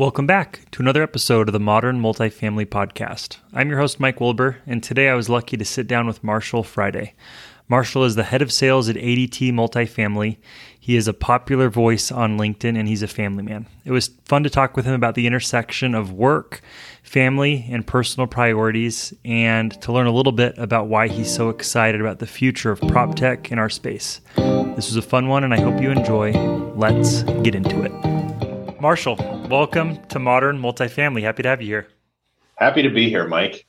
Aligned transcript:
Welcome 0.00 0.26
back 0.26 0.60
to 0.70 0.80
another 0.80 1.02
episode 1.02 1.50
of 1.50 1.52
the 1.52 1.60
Modern 1.60 2.00
Multifamily 2.00 2.64
Podcast. 2.64 3.36
I'm 3.52 3.68
your 3.68 3.78
host, 3.78 4.00
Mike 4.00 4.18
Wilbur, 4.18 4.56
and 4.66 4.82
today 4.82 5.10
I 5.10 5.14
was 5.14 5.28
lucky 5.28 5.58
to 5.58 5.64
sit 5.66 5.86
down 5.86 6.06
with 6.06 6.24
Marshall 6.24 6.62
Friday. 6.62 7.12
Marshall 7.68 8.04
is 8.04 8.14
the 8.14 8.22
head 8.22 8.40
of 8.40 8.50
sales 8.50 8.88
at 8.88 8.96
ADT 8.96 9.52
Multifamily. 9.52 10.38
He 10.80 10.96
is 10.96 11.06
a 11.06 11.12
popular 11.12 11.68
voice 11.68 12.10
on 12.10 12.38
LinkedIn 12.38 12.78
and 12.78 12.88
he's 12.88 13.02
a 13.02 13.06
family 13.06 13.42
man. 13.42 13.66
It 13.84 13.92
was 13.92 14.08
fun 14.24 14.42
to 14.44 14.48
talk 14.48 14.74
with 14.74 14.86
him 14.86 14.94
about 14.94 15.16
the 15.16 15.26
intersection 15.26 15.94
of 15.94 16.14
work, 16.14 16.62
family, 17.02 17.66
and 17.70 17.86
personal 17.86 18.26
priorities, 18.26 19.12
and 19.26 19.78
to 19.82 19.92
learn 19.92 20.06
a 20.06 20.12
little 20.12 20.32
bit 20.32 20.56
about 20.56 20.88
why 20.88 21.08
he's 21.08 21.30
so 21.30 21.50
excited 21.50 22.00
about 22.00 22.20
the 22.20 22.26
future 22.26 22.70
of 22.70 22.80
prop 22.88 23.16
tech 23.16 23.52
in 23.52 23.58
our 23.58 23.68
space. 23.68 24.22
This 24.34 24.86
was 24.88 24.96
a 24.96 25.02
fun 25.02 25.28
one, 25.28 25.44
and 25.44 25.52
I 25.52 25.60
hope 25.60 25.78
you 25.82 25.90
enjoy. 25.90 26.32
Let's 26.74 27.22
get 27.42 27.54
into 27.54 27.82
it. 27.82 28.09
Marshall, 28.80 29.16
welcome 29.50 30.02
to 30.06 30.18
Modern 30.18 30.58
Multifamily. 30.58 31.20
Happy 31.20 31.42
to 31.42 31.50
have 31.50 31.60
you 31.60 31.66
here. 31.66 31.88
Happy 32.56 32.80
to 32.80 32.88
be 32.88 33.10
here, 33.10 33.28
Mike. 33.28 33.66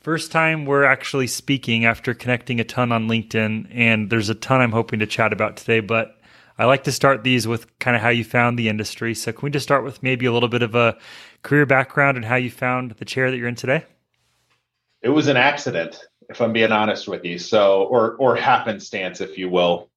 First 0.00 0.30
time 0.30 0.66
we're 0.66 0.84
actually 0.84 1.26
speaking 1.28 1.86
after 1.86 2.12
connecting 2.12 2.60
a 2.60 2.64
ton 2.64 2.92
on 2.92 3.08
LinkedIn, 3.08 3.68
and 3.70 4.10
there's 4.10 4.28
a 4.28 4.34
ton 4.34 4.60
I'm 4.60 4.72
hoping 4.72 4.98
to 4.98 5.06
chat 5.06 5.32
about 5.32 5.56
today. 5.56 5.80
But 5.80 6.20
I 6.58 6.66
like 6.66 6.84
to 6.84 6.92
start 6.92 7.24
these 7.24 7.48
with 7.48 7.78
kind 7.78 7.96
of 7.96 8.02
how 8.02 8.10
you 8.10 8.22
found 8.22 8.58
the 8.58 8.68
industry. 8.68 9.14
So, 9.14 9.32
can 9.32 9.40
we 9.40 9.50
just 9.50 9.64
start 9.64 9.82
with 9.82 10.02
maybe 10.02 10.26
a 10.26 10.32
little 10.32 10.50
bit 10.50 10.62
of 10.62 10.74
a 10.74 10.98
career 11.42 11.64
background 11.64 12.18
and 12.18 12.26
how 12.26 12.36
you 12.36 12.50
found 12.50 12.90
the 12.90 13.06
chair 13.06 13.30
that 13.30 13.38
you're 13.38 13.48
in 13.48 13.54
today? 13.54 13.86
It 15.00 15.08
was 15.08 15.26
an 15.26 15.38
accident, 15.38 16.04
if 16.28 16.42
I'm 16.42 16.52
being 16.52 16.70
honest 16.70 17.08
with 17.08 17.24
you. 17.24 17.38
So, 17.38 17.84
or 17.84 18.16
or 18.16 18.36
happenstance, 18.36 19.22
if 19.22 19.38
you 19.38 19.48
will. 19.48 19.88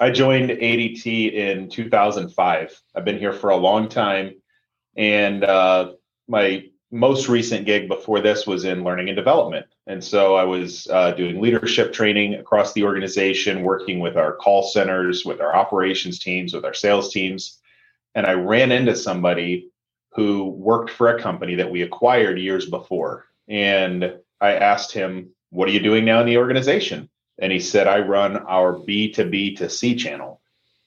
I 0.00 0.10
joined 0.10 0.50
ADT 0.50 1.32
in 1.32 1.68
2005. 1.68 2.82
I've 2.94 3.04
been 3.04 3.18
here 3.18 3.32
for 3.32 3.50
a 3.50 3.56
long 3.56 3.88
time, 3.88 4.34
and 4.96 5.44
uh, 5.44 5.92
my 6.26 6.64
most 6.90 7.28
recent 7.28 7.64
gig 7.64 7.88
before 7.88 8.20
this 8.20 8.46
was 8.46 8.64
in 8.64 8.82
learning 8.82 9.08
and 9.08 9.16
development. 9.16 9.66
And 9.86 10.02
so 10.02 10.34
I 10.34 10.44
was 10.44 10.88
uh, 10.88 11.12
doing 11.12 11.40
leadership 11.40 11.92
training 11.92 12.34
across 12.34 12.72
the 12.72 12.82
organization, 12.82 13.62
working 13.62 14.00
with 14.00 14.16
our 14.16 14.34
call 14.34 14.64
centers, 14.64 15.24
with 15.24 15.40
our 15.40 15.54
operations 15.54 16.18
teams, 16.18 16.54
with 16.54 16.64
our 16.64 16.74
sales 16.74 17.12
teams. 17.12 17.60
And 18.16 18.26
I 18.26 18.32
ran 18.32 18.72
into 18.72 18.96
somebody 18.96 19.70
who 20.12 20.48
worked 20.48 20.90
for 20.90 21.08
a 21.08 21.20
company 21.20 21.56
that 21.56 21.70
we 21.70 21.82
acquired 21.82 22.38
years 22.38 22.66
before. 22.66 23.26
And 23.48 24.16
I 24.40 24.54
asked 24.54 24.92
him, 24.92 25.30
What 25.50 25.68
are 25.68 25.72
you 25.72 25.80
doing 25.80 26.04
now 26.04 26.20
in 26.20 26.26
the 26.26 26.38
organization? 26.38 27.08
And 27.38 27.52
he 27.52 27.60
said, 27.60 27.86
I 27.88 28.00
run 28.00 28.36
our 28.36 28.72
B 28.72 29.12
to 29.12 29.24
B 29.24 29.54
to 29.56 29.68
C 29.68 29.94
channel. 29.94 30.40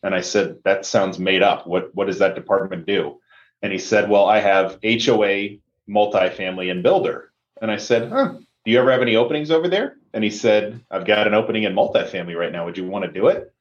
And 0.04 0.14
I 0.16 0.22
said, 0.22 0.58
that 0.64 0.86
sounds 0.86 1.20
made 1.20 1.44
up. 1.44 1.68
What, 1.68 1.94
what 1.96 2.08
does 2.08 2.20
that 2.20 2.36
department 2.36 2.86
do? 2.86 3.20
And 3.62 3.74
he 3.74 3.80
said, 3.80 4.10
well, 4.10 4.26
I 4.26 4.40
have 4.40 4.80
HOA, 4.84 5.58
multifamily, 5.90 6.72
and 6.72 6.84
builder. 6.84 7.32
And 7.62 7.72
I 7.72 7.78
said, 7.78 8.12
huh, 8.12 8.36
do 8.66 8.72
you 8.72 8.80
ever 8.80 8.92
have 8.92 9.02
any 9.02 9.16
openings 9.16 9.52
over 9.52 9.68
there? 9.68 9.98
And 10.14 10.24
he 10.24 10.30
said, 10.30 10.84
I've 10.92 11.06
got 11.06 11.28
an 11.28 11.34
opening 11.34 11.64
in 11.64 11.74
multifamily 11.74 12.38
right 12.38 12.52
now. 12.52 12.66
Would 12.66 12.78
you 12.78 12.88
want 12.88 13.06
to 13.06 13.12
do 13.12 13.28
it? 13.28 13.54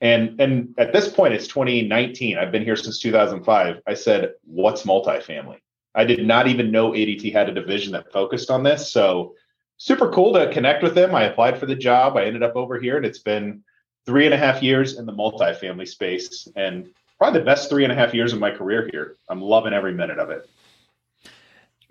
And 0.00 0.40
and 0.40 0.74
at 0.76 0.92
this 0.92 1.08
point, 1.08 1.34
it's 1.34 1.46
2019. 1.46 2.36
I've 2.36 2.52
been 2.52 2.64
here 2.64 2.76
since 2.76 2.98
2005. 2.98 3.80
I 3.86 3.94
said, 3.94 4.32
what's 4.44 4.82
multifamily? 4.82 5.58
I 5.94 6.04
did 6.04 6.26
not 6.26 6.48
even 6.48 6.72
know 6.72 6.90
ADT 6.90 7.32
had 7.32 7.48
a 7.48 7.54
division 7.54 7.92
that 7.92 8.12
focused 8.12 8.50
on 8.50 8.64
this. 8.64 8.90
So 8.90 9.34
super 9.76 10.10
cool 10.10 10.32
to 10.34 10.52
connect 10.52 10.82
with 10.82 10.94
them. 10.94 11.14
I 11.14 11.24
applied 11.24 11.58
for 11.58 11.66
the 11.66 11.74
job. 11.74 12.16
I 12.16 12.24
ended 12.24 12.42
up 12.42 12.56
over 12.56 12.78
here, 12.78 12.96
and 12.96 13.06
it's 13.06 13.18
been 13.18 13.62
three 14.06 14.24
and 14.24 14.34
a 14.34 14.38
half 14.38 14.62
years 14.62 14.98
in 14.98 15.06
the 15.06 15.12
multifamily 15.12 15.88
space, 15.88 16.48
and 16.56 16.88
probably 17.18 17.40
the 17.40 17.46
best 17.46 17.68
three 17.68 17.84
and 17.84 17.92
a 17.92 17.96
half 17.96 18.14
years 18.14 18.32
of 18.32 18.38
my 18.38 18.50
career 18.50 18.88
here. 18.92 19.16
I'm 19.28 19.40
loving 19.40 19.72
every 19.72 19.92
minute 19.92 20.18
of 20.18 20.30
it. 20.30 20.48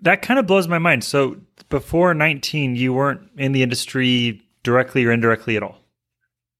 That 0.00 0.22
kind 0.22 0.38
of 0.38 0.46
blows 0.46 0.68
my 0.68 0.78
mind. 0.78 1.02
So 1.02 1.38
before 1.70 2.14
19, 2.14 2.76
you 2.76 2.92
weren't 2.92 3.30
in 3.36 3.52
the 3.52 3.62
industry 3.62 4.42
directly 4.62 5.04
or 5.04 5.12
indirectly 5.12 5.56
at 5.56 5.62
all. 5.62 5.78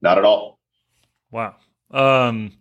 Not 0.01 0.19
at 0.19 0.25
all. 0.25 0.59
Wow. 1.31 1.57
Um, 1.91 2.53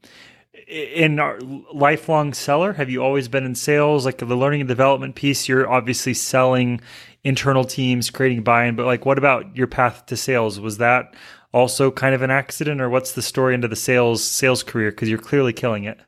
in 0.67 1.19
our 1.19 1.39
lifelong 1.73 2.33
seller, 2.33 2.73
have 2.73 2.89
you 2.89 3.03
always 3.03 3.27
been 3.27 3.45
in 3.45 3.55
sales? 3.55 4.05
Like 4.05 4.17
the 4.17 4.25
learning 4.25 4.61
and 4.61 4.67
development 4.67 5.15
piece, 5.15 5.47
you're 5.47 5.69
obviously 5.69 6.13
selling 6.13 6.81
internal 7.23 7.63
teams, 7.63 8.09
creating 8.09 8.43
buy-in. 8.43 8.75
But 8.75 8.85
like, 8.85 9.05
what 9.05 9.17
about 9.17 9.55
your 9.55 9.67
path 9.67 10.05
to 10.07 10.17
sales? 10.17 10.59
Was 10.59 10.77
that 10.77 11.15
also 11.53 11.91
kind 11.91 12.15
of 12.15 12.21
an 12.21 12.31
accident, 12.31 12.81
or 12.81 12.89
what's 12.89 13.13
the 13.13 13.21
story 13.21 13.53
into 13.53 13.67
the 13.67 13.75
sales 13.75 14.23
sales 14.23 14.63
career? 14.63 14.91
Because 14.91 15.09
you're 15.09 15.19
clearly 15.19 15.53
killing 15.53 15.85
it. 15.85 15.99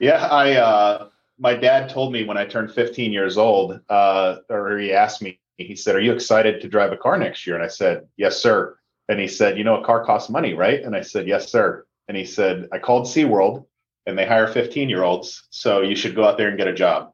Yeah, 0.00 0.26
I 0.26 0.54
uh, 0.54 1.08
my 1.38 1.54
dad 1.54 1.90
told 1.90 2.12
me 2.12 2.24
when 2.24 2.36
I 2.36 2.44
turned 2.44 2.72
15 2.72 3.12
years 3.12 3.36
old, 3.36 3.80
uh, 3.88 4.36
or 4.48 4.78
he 4.78 4.92
asked 4.92 5.22
me, 5.22 5.38
he 5.56 5.76
said, 5.76 5.94
"Are 5.94 6.00
you 6.00 6.12
excited 6.12 6.60
to 6.60 6.68
drive 6.68 6.92
a 6.92 6.96
car 6.96 7.18
next 7.18 7.46
year?" 7.46 7.56
And 7.56 7.64
I 7.64 7.68
said, 7.68 8.06
"Yes, 8.16 8.36
sir." 8.36 8.76
And 9.08 9.20
he 9.20 9.28
said, 9.28 9.58
"You 9.58 9.64
know, 9.64 9.80
a 9.80 9.84
car 9.84 10.04
costs 10.04 10.30
money, 10.30 10.54
right?" 10.54 10.82
And 10.82 10.96
I 10.96 11.02
said, 11.02 11.26
"Yes, 11.28 11.50
sir." 11.50 11.86
And 12.08 12.16
he 12.16 12.24
said, 12.24 12.68
"I 12.72 12.78
called 12.78 13.06
SeaWorld." 13.06 13.66
And 14.06 14.18
they 14.18 14.26
hire 14.26 14.48
15 14.48 14.88
year 14.88 15.04
olds. 15.04 15.46
So 15.50 15.82
you 15.82 15.94
should 15.94 16.16
go 16.16 16.24
out 16.24 16.36
there 16.36 16.48
and 16.48 16.58
get 16.58 16.66
a 16.66 16.74
job. 16.74 17.11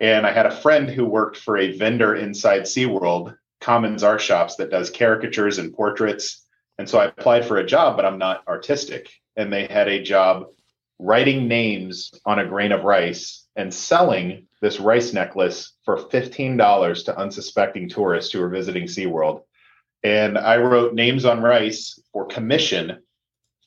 And 0.00 0.26
I 0.26 0.32
had 0.32 0.46
a 0.46 0.50
friend 0.50 0.88
who 0.88 1.04
worked 1.04 1.36
for 1.36 1.58
a 1.58 1.76
vendor 1.76 2.14
inside 2.14 2.62
SeaWorld, 2.62 3.36
Kaman's 3.60 4.02
Art 4.02 4.22
Shoppes, 4.22 4.56
that 4.56 4.70
does 4.70 4.90
caricatures 4.90 5.58
and 5.58 5.74
portraits. 5.74 6.46
And 6.78 6.88
so 6.88 6.98
I 6.98 7.06
applied 7.06 7.44
for 7.44 7.58
a 7.58 7.66
job, 7.66 7.96
but 7.96 8.06
I'm 8.06 8.18
not 8.18 8.42
artistic. 8.48 9.10
And 9.36 9.52
they 9.52 9.66
had 9.66 9.88
a 9.88 10.02
job 10.02 10.46
writing 10.98 11.48
names 11.48 12.10
on 12.24 12.38
a 12.38 12.46
grain 12.46 12.72
of 12.72 12.84
rice 12.84 13.46
and 13.56 13.72
selling 13.72 14.46
this 14.62 14.80
rice 14.80 15.12
necklace 15.12 15.72
for 15.84 15.98
$15 15.98 17.04
to 17.04 17.18
unsuspecting 17.18 17.88
tourists 17.88 18.32
who 18.32 18.40
were 18.40 18.48
visiting 18.48 18.84
SeaWorld. 18.84 19.42
And 20.02 20.38
I 20.38 20.56
wrote 20.56 20.94
names 20.94 21.26
on 21.26 21.42
rice 21.42 21.98
for 22.12 22.26
commission 22.26 23.02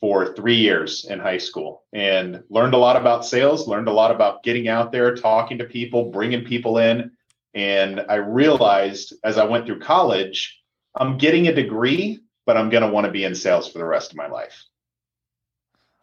for 0.03 0.33
three 0.33 0.57
years 0.57 1.05
in 1.05 1.17
high 1.17 1.37
school 1.37 1.85
and 1.93 2.43
learned 2.49 2.73
a 2.73 2.77
lot 2.77 2.97
about 2.97 3.25
sales, 3.25 3.69
learned 3.69 3.87
a 3.87 3.93
lot 3.93 4.11
about 4.11 4.43
getting 4.43 4.67
out 4.67 4.91
there, 4.91 5.15
talking 5.15 5.57
to 5.57 5.63
people, 5.63 6.11
bringing 6.11 6.43
people 6.43 6.77
in. 6.77 7.09
And 7.53 8.01
I 8.09 8.15
realized 8.15 9.13
as 9.23 9.37
I 9.37 9.45
went 9.45 9.65
through 9.65 9.79
college, 9.79 10.61
I'm 10.93 11.17
getting 11.17 11.47
a 11.47 11.55
degree, 11.55 12.19
but 12.45 12.57
I'm 12.57 12.69
going 12.69 12.83
to 12.83 12.89
want 12.89 13.05
to 13.05 13.13
be 13.13 13.23
in 13.23 13.33
sales 13.33 13.71
for 13.71 13.77
the 13.77 13.85
rest 13.85 14.11
of 14.11 14.17
my 14.17 14.27
life. 14.27 14.65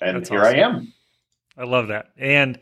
And 0.01 0.17
That's 0.17 0.31
here 0.31 0.41
awesome. 0.41 0.57
I 0.57 0.59
am. 0.61 0.93
I 1.59 1.65
love 1.65 1.89
that. 1.89 2.13
And 2.17 2.59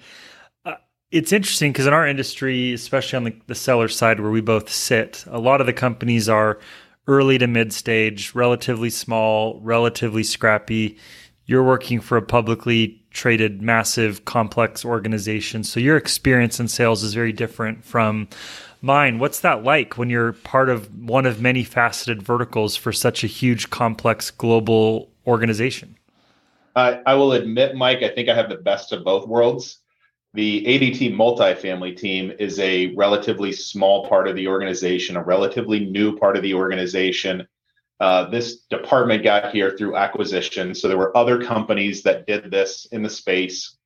uh, 0.65 0.75
it's 1.13 1.33
interesting 1.33 1.71
because 1.71 1.87
in 1.87 1.93
our 1.93 2.09
industry, 2.09 2.73
especially 2.73 3.17
on 3.17 3.23
the, 3.23 3.37
the 3.47 3.55
seller 3.55 3.87
side 3.87 4.19
where 4.19 4.33
we 4.33 4.41
both 4.41 4.69
sit, 4.73 5.25
a 5.29 5.39
lot 5.39 5.61
of 5.61 5.69
the 5.69 5.73
companies 5.73 6.29
are 6.29 6.59
early 7.07 7.39
to 7.39 7.47
mid 7.47 7.73
stage, 7.73 8.35
relatively 8.35 8.91
small, 8.91 9.61
relatively 9.61 10.25
scrappy 10.25 10.99
you're 11.49 11.65
working 11.65 11.99
for 11.99 12.17
a 12.17 12.23
publicly 12.23 13.03
traded, 13.11 13.63
massive, 13.63 14.27
complex 14.27 14.85
organization. 14.85 15.65
So 15.65 15.81
your 15.81 15.97
experience 15.97 16.61
in 16.61 16.69
sales 16.69 17.03
is 17.03 17.15
very 17.15 17.33
different 17.33 17.85
from 17.85 18.29
mine. 18.83 19.19
What's 19.19 19.41
that 19.41 19.65
like 19.65 19.97
when 19.97 20.11
you're 20.11 20.35
part 20.35 20.69
of 20.69 20.95
one 21.03 21.25
of 21.25 21.41
many 21.41 21.65
faceted 21.65 22.23
verticals 22.23 22.77
for 22.77 22.93
such 22.93 23.25
a 23.25 23.27
huge, 23.27 23.71
complex 23.71 24.31
global 24.31 25.11
organization? 25.27 25.97
Uh, 26.77 26.99
I 27.07 27.15
will 27.15 27.33
admit, 27.33 27.75
Mike, 27.75 28.03
I 28.03 28.11
think 28.11 28.29
I 28.29 28.35
have 28.35 28.51
the 28.51 28.57
best 28.59 28.93
of 28.93 29.03
both 29.03 29.27
worlds. 29.27 29.79
The 30.35 30.63
ADT 30.67 31.15
multifamily 31.17 31.97
team 31.97 32.31
is 32.39 32.59
a 32.61 32.95
relatively 32.95 33.53
small 33.53 34.07
part 34.07 34.29
of 34.29 34.37
the 34.37 34.47
organization, 34.47 35.17
a 35.17 35.25
relatively 35.25 35.87
new 35.87 36.15
part 36.15 36.37
of 36.37 36.43
the 36.43 36.53
organization. 36.53 37.49
Uh, 38.01 38.29
this 38.31 38.61
department 38.71 39.25
got 39.25 39.53
here 39.53 39.77
through 39.77 39.97
acquisition. 39.97 40.75
So 40.75 40.89
there 40.89 40.99
were 40.99 41.17
other 41.17 41.43
companies 41.43 42.03
that 42.05 42.27
did 42.27 42.51
this 42.51 42.87
in 42.93 43.03
the 43.03 43.11
space. 43.11 43.77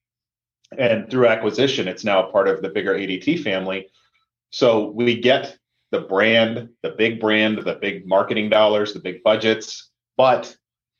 And 0.76 1.10
through 1.10 1.28
acquisition, 1.28 1.88
it's 1.88 2.04
now 2.04 2.22
part 2.22 2.48
of 2.48 2.62
the 2.62 2.68
bigger 2.68 2.94
ADT 2.94 3.42
family. 3.42 3.88
So 4.50 4.90
we 4.90 5.20
get 5.20 5.56
the 5.90 6.00
brand, 6.00 6.70
the 6.82 6.90
big 6.90 7.20
brand, 7.20 7.58
the 7.58 7.75
big 7.75 8.06
marketing 8.06 8.50
dollars, 8.50 8.92
the 8.92 9.00
big 9.00 9.22
budgets, 9.22 9.90
but 10.16 10.54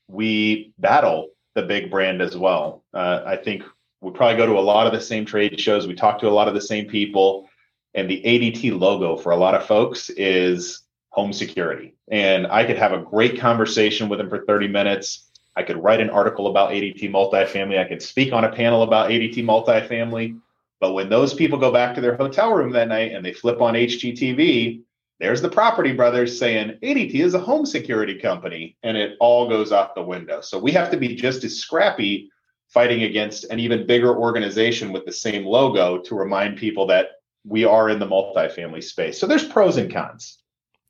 we 0.09 0.73
battle 0.79 1.29
the 1.55 1.63
big 1.63 1.91
brand 1.91 2.23
as 2.23 2.37
well. 2.37 2.85
Uh, 2.95 3.23
I 3.27 3.37
think 3.37 3.63
we 4.01 4.11
probably 4.11 4.37
go 4.37 4.47
to 4.47 4.59
a 4.59 4.61
lot 4.61 4.87
of 4.87 4.93
the 4.93 5.01
same 5.01 5.25
trade 5.25 5.59
shows. 5.61 5.87
We 5.87 5.95
talk 5.95 6.19
to 6.21 6.29
a 6.29 6.31
lot 6.31 6.49
of 6.49 6.55
the 6.55 6.61
same 6.61 6.87
people. 6.87 7.49
And 7.95 8.09
the 8.09 8.23
ADT 8.23 8.79
logo 8.79 9.17
for 9.17 9.33
a 9.33 9.37
lot 9.37 9.55
of 9.55 9.67
folks 9.67 10.09
is 10.11 10.83
home 11.13 11.33
security. 11.33 11.95
And 12.11 12.47
I 12.47 12.65
could 12.65 12.79
have 12.79 12.93
a 12.93 12.99
great 12.99 13.39
conversation 13.39 14.09
with 14.09 14.19
them 14.19 14.29
for 14.29 14.45
30 14.45 14.69
minutes. 14.69 15.29
I 15.55 15.63
could 15.63 15.83
write 15.83 16.01
an 16.01 16.11
article 16.11 16.49
about 16.49 16.71
ADT 16.71 17.03
multifamily. 17.11 17.79
I 17.79 17.89
could 17.89 18.03
speak 18.03 18.33
on 18.33 18.45
a 18.45 18.53
panel 18.53 18.83
about 18.83 19.11
ADT 19.11 19.37
multifamily. 19.45 20.39
But 20.81 20.95
when 20.95 21.11
those 21.11 21.35
people 21.35 21.59
go 21.59 21.71
back 21.71 21.95
to 21.95 22.01
their 22.01 22.17
hotel 22.17 22.53
room 22.53 22.73
that 22.73 22.89
night 22.89 23.13
and 23.13 23.25
they 23.25 23.33
flip 23.33 23.61
on 23.61 23.75
HGTV, 23.75 24.83
there's 25.21 25.43
the 25.43 25.49
property 25.49 25.93
brothers 25.93 26.37
saying 26.37 26.79
ADT 26.83 27.15
is 27.15 27.35
a 27.35 27.39
home 27.39 27.65
security 27.65 28.19
company, 28.19 28.77
and 28.83 28.97
it 28.97 29.17
all 29.21 29.49
goes 29.49 29.71
out 29.71 29.95
the 29.95 30.03
window. 30.03 30.41
So 30.41 30.59
we 30.59 30.73
have 30.73 30.91
to 30.91 30.97
be 30.97 31.15
just 31.15 31.45
as 31.45 31.59
scrappy 31.59 32.31
fighting 32.69 33.05
against 33.05 33.45
an 33.45 33.61
even 33.61 33.87
bigger 33.87 34.17
organization 34.17 34.93
with 34.93 35.05
the 35.05 35.13
same 35.13 35.45
logo 35.45 35.99
to 35.99 36.15
remind 36.17 36.57
people 36.57 36.87
that 36.87 37.21
we 37.45 37.65
are 37.65 37.91
in 37.91 37.99
the 37.99 38.07
multifamily 38.07 38.83
space. 38.83 39.21
So 39.21 39.27
there's 39.27 39.47
pros 39.47 39.77
and 39.77 39.93
cons. 39.93 40.42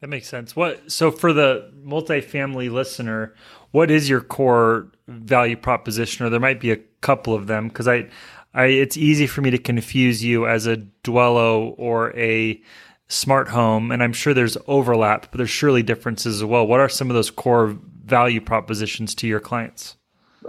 That 0.02 0.08
makes 0.08 0.26
sense. 0.28 0.56
What 0.56 0.90
so 0.90 1.12
for 1.12 1.32
the 1.32 1.72
multifamily 1.86 2.72
listener, 2.72 3.36
what 3.70 3.88
is 3.88 4.10
your 4.10 4.20
core 4.20 4.90
value 5.06 5.56
proposition? 5.56 6.26
Or 6.26 6.28
there 6.28 6.40
might 6.40 6.58
be 6.58 6.72
a 6.72 6.78
couple 7.02 7.34
of 7.34 7.46
them 7.46 7.68
because 7.68 7.86
I, 7.86 8.08
I 8.52 8.64
it's 8.64 8.96
easy 8.96 9.28
for 9.28 9.42
me 9.42 9.50
to 9.52 9.58
confuse 9.58 10.24
you 10.24 10.44
as 10.48 10.66
a 10.66 10.78
Dwelo 11.04 11.74
or 11.78 12.12
a 12.16 12.60
SmartRent, 13.08 13.94
and 13.94 14.02
I'm 14.02 14.12
sure 14.12 14.34
there's 14.34 14.56
overlap, 14.66 15.30
but 15.30 15.38
there's 15.38 15.50
surely 15.50 15.84
differences 15.84 16.42
as 16.42 16.44
well. 16.44 16.66
What 16.66 16.80
are 16.80 16.88
some 16.88 17.08
of 17.08 17.14
those 17.14 17.30
core 17.30 17.78
value 18.04 18.40
propositions 18.40 19.14
to 19.16 19.28
your 19.28 19.38
clients? 19.38 19.96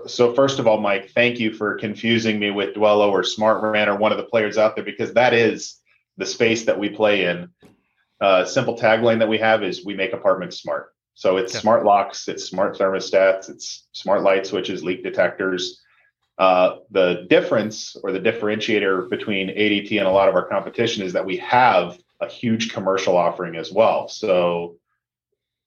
So 0.08 0.34
first 0.34 0.58
of 0.58 0.66
all, 0.66 0.80
Mike, 0.80 1.12
thank 1.12 1.40
you 1.40 1.54
for 1.54 1.76
confusing 1.76 2.40
me 2.40 2.50
with 2.50 2.74
Dwelo 2.74 3.12
or 3.12 3.22
SmartRent 3.22 3.86
or 3.86 3.98
one 3.98 4.12
of 4.12 4.18
the 4.18 4.24
players 4.24 4.58
out 4.58 4.76
there 4.76 4.84
because 4.84 5.14
that 5.14 5.36
is 5.36 5.80
the 6.18 6.26
space 6.26 6.66
that 6.66 6.80
we 6.80 6.90
play 6.90 7.26
in. 7.26 7.50
Uh, 8.24 8.46
simple 8.46 8.78
tagline 8.78 9.20
that 9.20 9.28
we 9.28 9.38
have 9.38 9.64
is 9.64 9.84
we 9.84 9.94
make 9.94 10.14
apartments 10.14 10.62
smart. 10.62 10.94
So 11.14 11.36
it's 11.36 11.54
yeah. 11.54 11.60
smart 11.60 11.84
locks, 11.84 12.30
it's 12.30 12.46
smart 12.46 12.78
thermostats, 12.78 13.50
it's 13.50 13.86
smart 13.92 14.22
light 14.22 14.48
switches, 14.48 14.82
leak 14.82 15.04
detectors. 15.04 15.82
Uh, 16.38 16.78
the 16.90 17.28
difference 17.30 17.98
or 18.02 18.14
the 18.14 18.22
differentiator 18.22 19.10
between 19.10 19.50
ADT 19.50 19.92
and 19.98 20.08
a 20.08 20.12
lot 20.12 20.30
of 20.30 20.36
our 20.36 20.48
competition 20.48 21.04
is 21.04 21.12
that 21.12 21.26
we 21.26 21.36
have 21.36 22.00
a 22.22 22.30
huge 22.30 22.72
commercial 22.72 23.18
offering 23.18 23.58
as 23.58 23.74
well. 23.74 24.08
So 24.08 24.78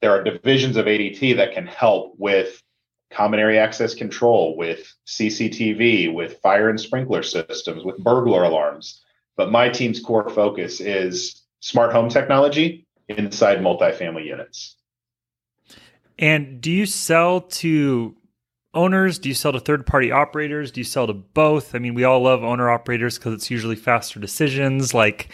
there 0.00 0.12
are 0.12 0.24
divisions 0.24 0.78
of 0.78 0.86
ADT 0.86 1.36
that 1.36 1.52
can 1.52 1.66
help 1.66 2.14
with 2.16 2.62
common 3.10 3.38
area 3.38 3.62
access 3.62 3.94
control, 3.94 4.56
with 4.56 4.90
CCTV, 5.06 6.10
with 6.10 6.40
fire 6.40 6.70
and 6.70 6.80
sprinkler 6.80 7.22
systems, 7.22 7.84
with 7.84 7.98
burglar 7.98 8.44
alarms. 8.44 9.04
But 9.36 9.52
my 9.52 9.68
team's 9.68 10.00
core 10.00 10.30
focus 10.30 10.80
is 10.80 11.42
smart 11.60 11.92
home 11.92 12.08
technology 12.08 12.86
inside 13.08 13.58
multifamily 13.58 14.26
units. 14.26 14.76
And 16.18 16.60
do 16.60 16.70
you 16.70 16.86
sell 16.86 17.42
to 17.42 18.16
owners? 18.74 19.18
Do 19.18 19.28
you 19.28 19.34
sell 19.34 19.52
to 19.52 19.60
third 19.60 19.86
party 19.86 20.10
operators? 20.10 20.70
Do 20.70 20.80
you 20.80 20.84
sell 20.84 21.06
to 21.06 21.12
both? 21.12 21.74
I 21.74 21.78
mean, 21.78 21.94
we 21.94 22.04
all 22.04 22.20
love 22.20 22.42
owner 22.42 22.70
operators 22.70 23.18
because 23.18 23.34
it's 23.34 23.50
usually 23.50 23.76
faster 23.76 24.18
decisions. 24.18 24.94
Like 24.94 25.28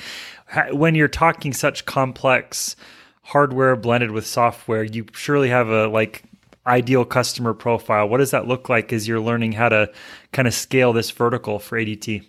when 0.70 0.94
you're 0.94 1.08
talking 1.08 1.52
such 1.52 1.84
complex 1.84 2.76
hardware 3.22 3.76
blended 3.76 4.10
with 4.10 4.26
software, 4.26 4.82
you 4.82 5.06
surely 5.12 5.48
have 5.48 5.68
a 5.68 5.86
like 5.88 6.24
ideal 6.66 7.04
customer 7.04 7.54
profile. 7.54 8.08
What 8.08 8.18
does 8.18 8.30
that 8.30 8.46
look 8.46 8.68
like 8.68 8.92
as 8.92 9.06
you're 9.06 9.20
learning 9.20 9.52
how 9.52 9.68
to 9.68 9.90
kind 10.32 10.48
of 10.48 10.54
scale 10.54 10.92
this 10.92 11.10
vertical 11.10 11.58
for 11.58 11.78
ADT? 11.78 12.24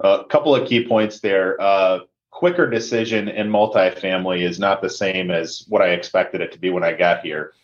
A 0.00 0.24
couple 0.28 0.54
of 0.54 0.68
key 0.68 0.86
points 0.86 1.20
there. 1.20 1.60
Uh, 1.60 2.00
quicker 2.44 2.68
decision 2.68 3.30
in 3.30 3.48
multifamily 3.48 4.42
is 4.42 4.58
not 4.58 4.82
the 4.82 4.90
same 4.90 5.30
as 5.30 5.64
what 5.66 5.80
I 5.80 5.92
expected 5.92 6.42
it 6.42 6.52
to 6.52 6.58
be 6.58 6.68
when 6.68 6.84
I 6.84 6.92
got 6.92 7.22
here. 7.22 7.54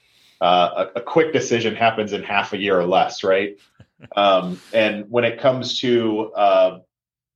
Uh, 0.40 0.86
a, 0.94 1.00
a, 1.00 1.02
quick 1.02 1.34
decision 1.34 1.74
happens 1.76 2.14
in 2.14 2.22
half 2.22 2.54
a 2.54 2.58
year 2.58 2.80
or 2.80 2.86
less, 2.86 3.22
right? 3.22 3.58
Um, 4.16 4.58
and 4.72 5.04
when 5.10 5.24
it 5.24 5.38
comes 5.38 5.78
to 5.80 6.32
uh, 6.32 6.78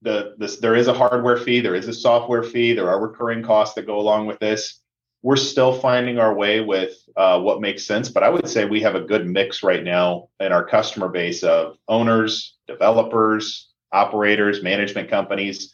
the 0.00 0.34
this 0.38 0.56
there 0.60 0.74
is 0.74 0.88
a 0.88 0.94
hardware 0.94 1.36
fee, 1.36 1.60
there 1.60 1.74
is 1.74 1.86
a 1.86 1.92
software 1.92 2.42
fee, 2.42 2.72
there 2.72 2.88
are 2.88 2.98
recurring 2.98 3.42
costs 3.42 3.74
that 3.74 3.84
go 3.84 3.98
along 3.98 4.26
with 4.26 4.38
this. 4.38 4.80
We're 5.20 5.36
still 5.36 5.74
finding 5.78 6.18
our 6.18 6.32
way 6.32 6.62
with 6.62 6.96
uh, 7.18 7.38
what 7.40 7.60
makes 7.60 7.84
sense, 7.84 8.08
but 8.08 8.22
I 8.22 8.30
would 8.30 8.48
say 8.48 8.64
we 8.64 8.80
have 8.80 8.94
a 8.94 9.02
good 9.02 9.26
mix 9.26 9.62
right 9.62 9.84
now 9.84 10.30
in 10.40 10.52
our 10.52 10.64
customer 10.64 11.10
base 11.10 11.42
of 11.42 11.76
owners, 11.86 12.56
developers, 12.66 13.70
operators, 13.92 14.62
management 14.62 15.10
companies. 15.10 15.73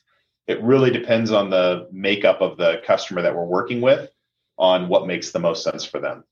It 0.51 0.61
really 0.63 0.91
depends 0.91 1.31
on 1.31 1.49
the 1.49 1.89
makeup 1.93 2.41
of 2.41 2.57
the 2.57 2.83
customer 2.85 3.23
that 3.23 3.37
we're 3.37 3.45
working 3.45 3.81
with 3.81 4.11
on 4.59 4.89
what 4.89 5.07
makes 5.07 5.31
the 5.31 5.39
most 5.39 5.63
sense 5.63 5.85
for 5.85 6.01
them. 6.01 6.25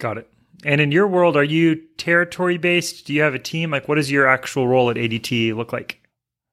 Got 0.00 0.18
it. 0.18 0.28
And 0.64 0.80
in 0.80 0.90
your 0.90 1.06
world, 1.06 1.36
are 1.36 1.44
you 1.44 1.76
territory 1.96 2.58
based? 2.58 3.06
Do 3.06 3.14
you 3.14 3.22
have 3.22 3.34
a 3.34 3.38
team? 3.38 3.70
Like, 3.70 3.86
what 3.86 3.94
does 3.94 4.10
your 4.10 4.26
actual 4.26 4.66
role 4.66 4.90
at 4.90 4.96
ADT 4.96 5.54
look 5.54 5.72
like? 5.72 6.02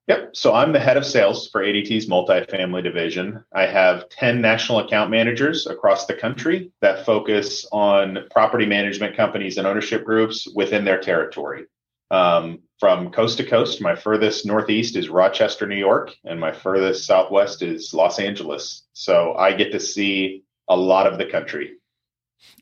Yep. 0.07 0.35
So 0.35 0.53
I'm 0.53 0.71
the 0.71 0.79
head 0.79 0.97
of 0.97 1.05
sales 1.05 1.49
for 1.49 1.61
ADT's 1.61 2.07
multifamily 2.07 2.83
division. 2.83 3.43
I 3.53 3.65
have 3.65 4.07
10 4.09 4.39
national 4.39 4.79
account 4.79 5.09
managers 5.09 5.65
across 5.65 6.05
the 6.05 6.13
country 6.13 6.71
that 6.81 7.05
focus 7.05 7.65
on 7.71 8.19
property 8.29 8.67
management 8.67 9.17
companies 9.17 9.57
and 9.57 9.65
ownership 9.65 10.05
groups 10.05 10.47
within 10.53 10.85
their 10.85 11.01
territory. 11.01 11.65
Um, 12.09 12.59
from 12.79 13.11
coast 13.11 13.37
to 13.37 13.43
coast, 13.43 13.81
my 13.81 13.95
furthest 13.95 14.45
northeast 14.45 14.95
is 14.95 15.09
Rochester, 15.09 15.65
New 15.65 15.77
York, 15.77 16.11
and 16.23 16.39
my 16.39 16.51
furthest 16.51 17.05
southwest 17.05 17.61
is 17.61 17.93
Los 17.93 18.19
Angeles. 18.19 18.85
So 18.93 19.33
I 19.33 19.53
get 19.53 19.71
to 19.71 19.79
see 19.79 20.43
a 20.67 20.77
lot 20.77 21.07
of 21.07 21.17
the 21.17 21.25
country. 21.25 21.73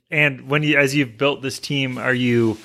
And 0.09 0.47
when 0.47 0.63
you, 0.63 0.77
as 0.77 0.95
you've 0.95 1.17
built 1.17 1.41
this 1.41 1.59
team, 1.59 1.97
are 1.97 2.13
you 2.13 2.57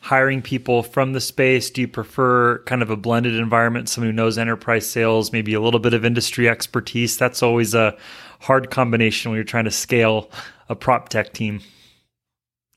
hiring 0.00 0.42
people 0.42 0.82
from 0.82 1.12
the 1.12 1.20
space? 1.20 1.70
Do 1.70 1.80
you 1.80 1.88
prefer 1.88 2.58
kind 2.64 2.82
of 2.82 2.90
a 2.90 2.96
blended 2.96 3.34
environment, 3.34 3.88
someone 3.88 4.10
who 4.10 4.16
knows 4.16 4.38
enterprise 4.38 4.88
sales, 4.88 5.32
maybe 5.32 5.54
a 5.54 5.60
little 5.60 5.80
bit 5.80 5.94
of 5.94 6.04
industry 6.04 6.48
expertise? 6.48 7.16
That's 7.16 7.42
always 7.42 7.74
a 7.74 7.96
hard 8.40 8.70
combination 8.70 9.30
when 9.30 9.36
you're 9.36 9.44
trying 9.44 9.64
to 9.64 9.70
scale 9.70 10.30
a 10.68 10.74
prop 10.74 11.08
tech 11.08 11.32
team. 11.32 11.60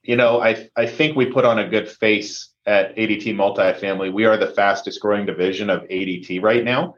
You 0.04 0.16
know, 0.16 0.42
I 0.42 0.70
I 0.76 0.88
think 0.88 1.16
we 1.16 1.26
put 1.26 1.46
on 1.46 1.60
a 1.60 1.68
good 1.68 1.88
face 1.88 2.51
at 2.66 2.96
ADT 2.96 3.36
Multifamily. 3.36 4.14
We 4.14 4.26
are 4.26 4.38
the 4.38 4.48
fastest 4.48 5.02
growing 5.02 5.26
division 5.26 5.70
of 5.70 5.82
ADT 5.84 6.42
right 6.42 6.64
now 6.64 6.96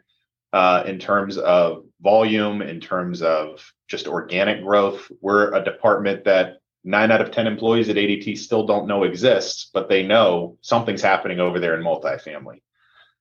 uh, 0.52 0.84
in 0.86 1.00
terms 1.00 1.38
of 1.38 1.86
volume, 2.02 2.62
in 2.62 2.80
terms 2.80 3.22
of 3.22 3.72
just 3.88 4.08
organic 4.08 4.62
growth. 4.62 5.12
We're 5.22 5.54
a 5.54 5.64
department 5.64 6.26
that 6.26 6.58
nine 6.84 7.12
out 7.12 7.22
of 7.22 7.32
10 7.32 7.48
employees 7.48 7.90
at 7.90 7.96
ADT 7.96 8.38
still 8.38 8.66
don't 8.66 8.88
know 8.88 9.04
exists, 9.04 9.70
but 9.74 9.90
they 9.90 10.04
know 10.04 10.58
something's 10.62 11.02
happening 11.02 11.40
over 11.40 11.60
there 11.60 11.76
in 11.76 11.84
multifamily. 11.84 12.62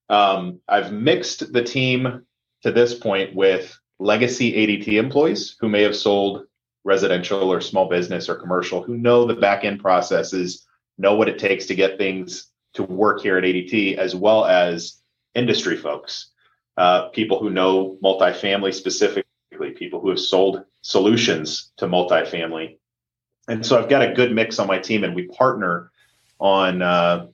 Um, 0.09 0.61
I've 0.69 0.93
mixed 0.93 1.53
the 1.53 1.63
team 1.63 2.27
to 2.63 2.73
this 2.73 2.95
point 2.95 3.35
with 3.35 3.77
legacy 3.99 4.53
ADT 4.53 4.89
employees 4.99 5.57
who 5.61 5.69
may 5.69 5.83
have 5.83 5.97
sold 5.97 6.45
residential 6.85 7.53
or 7.53 7.61
small 7.61 7.89
business 7.89 8.29
or 8.29 8.35
commercial, 8.35 8.83
who 8.83 8.97
know 8.99 9.25
the 9.25 9.35
back 9.35 9.65
end 9.65 9.81
processes, 9.81 10.67
know 10.99 11.15
what 11.15 11.29
it 11.29 11.39
takes 11.39 11.67
to 11.67 11.75
get 11.75 11.99
things 11.99 12.49
to 12.75 12.83
work 12.83 13.21
here 13.21 13.37
at 13.37 13.45
ADT, 13.45 13.97
as 13.99 14.15
well 14.15 14.45
as 14.45 15.01
industry 15.35 15.77
folks, 15.77 16.31
uh, 16.77 17.09
people 17.09 17.39
who 17.39 17.51
know 17.51 17.99
multifamily 18.03 18.73
specifically, 18.75 19.25
people 19.75 20.01
who 20.01 20.11
have 20.11 20.21
sold 20.21 20.65
solutions 20.83 21.73
to 21.77 21.87
multifamily 21.87 22.77
and 23.49 23.65
so 23.65 23.79
I've 23.79 23.89
got 23.89 24.03
a 24.09 24.15
good 24.15 24.33
mix 24.33 24.59
on 24.59 24.67
my 24.67 24.79
team, 24.79 25.05
and 25.05 25.15
we 25.15 25.27
partner 25.27 25.91
on 26.39 26.83
uh, 26.83 27.27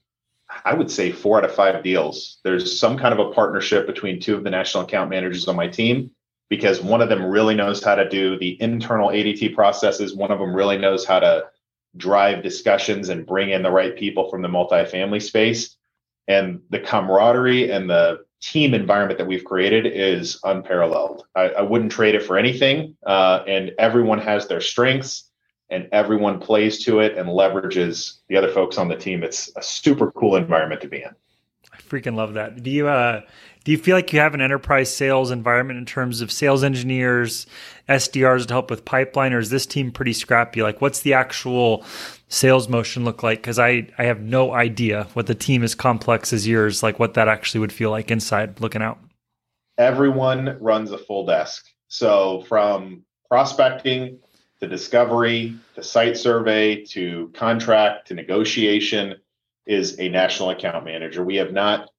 I 0.65 0.75
would 0.75 0.91
say 0.91 1.13
four 1.13 1.39
out 1.39 1.45
of 1.45 1.55
five 1.55 1.83
deals. 1.83 2.39
There's 2.45 2.79
some 2.79 2.99
kind 2.99 3.13
of 3.13 3.27
a 3.27 3.33
partnership 3.33 3.87
between 3.87 4.21
two 4.21 4.35
of 4.35 4.45
the 4.45 4.51
national 4.51 4.85
account 4.85 5.11
managers 5.11 5.47
on 5.49 5.57
my 5.57 5.69
team 5.69 6.11
because 6.49 6.81
one 6.81 7.03
of 7.03 7.11
them 7.11 7.27
really 7.27 7.55
knows 7.55 7.85
how 7.85 7.95
to 7.95 8.09
do 8.09 8.39
the 8.39 8.61
internal 8.61 9.11
ADT 9.11 9.55
processes. 9.55 10.17
One 10.17 10.31
of 10.31 10.39
them 10.39 10.55
really 10.55 10.79
knows 10.79 11.05
how 11.05 11.21
to 11.21 11.45
drive 11.97 12.43
discussions 12.43 13.09
and 13.09 13.27
bring 13.27 13.51
in 13.51 13.63
the 13.63 13.71
right 13.71 13.97
people 13.97 14.31
from 14.31 14.43
the 14.43 14.49
multifamily 14.49 15.23
space. 15.23 15.77
And 16.27 16.61
the 16.71 16.81
camaraderie 16.81 17.71
and 17.71 17.89
the 17.89 18.25
team 18.41 18.75
environment 18.75 19.19
that 19.19 19.27
we've 19.27 19.45
created 19.45 19.87
is 19.87 20.39
unparalleled. 20.45 21.25
I, 21.35 21.49
I 21.49 21.63
wouldn't 21.63 21.93
trade 21.93 22.15
it 22.15 22.23
for 22.23 22.37
anything. 22.37 22.97
Uh, 23.05 23.43
and 23.49 23.73
everyone 23.79 24.19
has 24.21 24.47
their 24.47 24.61
strengths 24.61 25.31
and 25.71 25.89
everyone 25.93 26.41
plays 26.41 26.85
to 26.85 27.01
it 27.01 27.19
and 27.19 27.29
leverages 27.29 28.19
the 28.29 28.37
other 28.37 28.51
folks 28.53 28.79
on 28.79 28.89
the 28.89 28.97
team. 28.97 29.23
It's 29.23 29.51
a 29.57 29.63
super 29.63 30.11
cool 30.13 30.37
environment 30.37 30.81
to 30.83 30.89
be 30.89 31.03
in. 31.03 31.15
I 31.73 31.77
freaking 31.79 32.17
love 32.17 32.35
that. 32.35 32.63
Do 32.63 32.71
you 32.71 32.89
uh 32.89 33.23
do 33.65 33.73
you 33.73 33.79
feel 33.79 33.97
like 33.97 34.13
you 34.13 34.21
have 34.21 34.35
an 34.35 34.41
enterprise 34.41 34.95
sales 34.95 35.31
environment 35.31 35.79
in 35.79 35.85
terms 35.85 36.23
of 36.23 36.33
sales 36.33 36.65
engineers, 36.65 37.47
SDRs 37.89 38.47
to 38.47 38.55
help 38.55 38.71
with 38.71 38.85
pipeline, 38.85 39.33
or 39.33 39.39
is 39.39 39.51
this 39.51 39.67
team 39.67 39.91
pretty 39.93 40.13
scrappy? 40.13 40.63
Like 40.63 40.81
what's 40.81 41.01
the 41.01 41.13
actual 41.13 41.85
sales 42.29 42.69
motion 42.69 43.05
look 43.05 43.23
like? 43.23 43.41
Because 43.41 43.59
I, 43.59 43.89
I 43.99 44.05
have 44.05 44.21
no 44.21 44.53
idea 44.53 45.07
what 45.13 45.27
the 45.27 45.35
team 45.35 45.63
as 45.63 45.75
complex 45.75 46.33
as 46.33 46.47
yours, 46.47 46.83
like 46.83 46.99
what 46.99 47.15
that 47.15 47.29
actually 47.29 47.61
would 47.61 47.73
feel 47.73 47.91
like 47.91 48.11
inside 48.11 48.61
looking 48.61 48.83
out. 48.83 48.99
Everyone 49.77 50.57
runs 50.61 50.91
a 50.91 50.99
full 50.99 51.27
desk. 51.27 51.67
So 51.89 52.45
from 52.49 53.05
prospecting 53.29 54.19
to 54.61 54.67
discovery 54.67 55.55
to 55.75 55.83
site 55.83 56.17
survey 56.17 56.85
to 56.87 57.31
contract 57.35 58.09
to 58.09 58.15
negotiation 58.15 59.17
is 59.69 60.01
a 60.01 60.09
national 60.09 60.51
account 60.51 60.85
manager. 60.85 61.25
We 61.25 61.37
have 61.37 61.53
not 61.53 61.91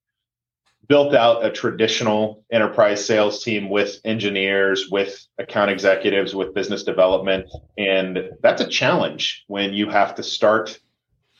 built 0.88 1.14
out 1.14 1.44
a 1.44 1.50
traditional 1.50 2.44
enterprise 2.50 3.04
sales 3.04 3.42
team 3.42 3.70
with 3.70 4.00
engineers, 4.04 4.88
with 4.90 5.24
account 5.38 5.70
executives, 5.70 6.34
with 6.34 6.52
business 6.52 6.82
development. 6.82 7.46
And 7.78 8.30
that's 8.42 8.60
a 8.60 8.68
challenge 8.68 9.44
when 9.46 9.72
you 9.72 9.88
have 9.88 10.16
to 10.16 10.22
start 10.22 10.78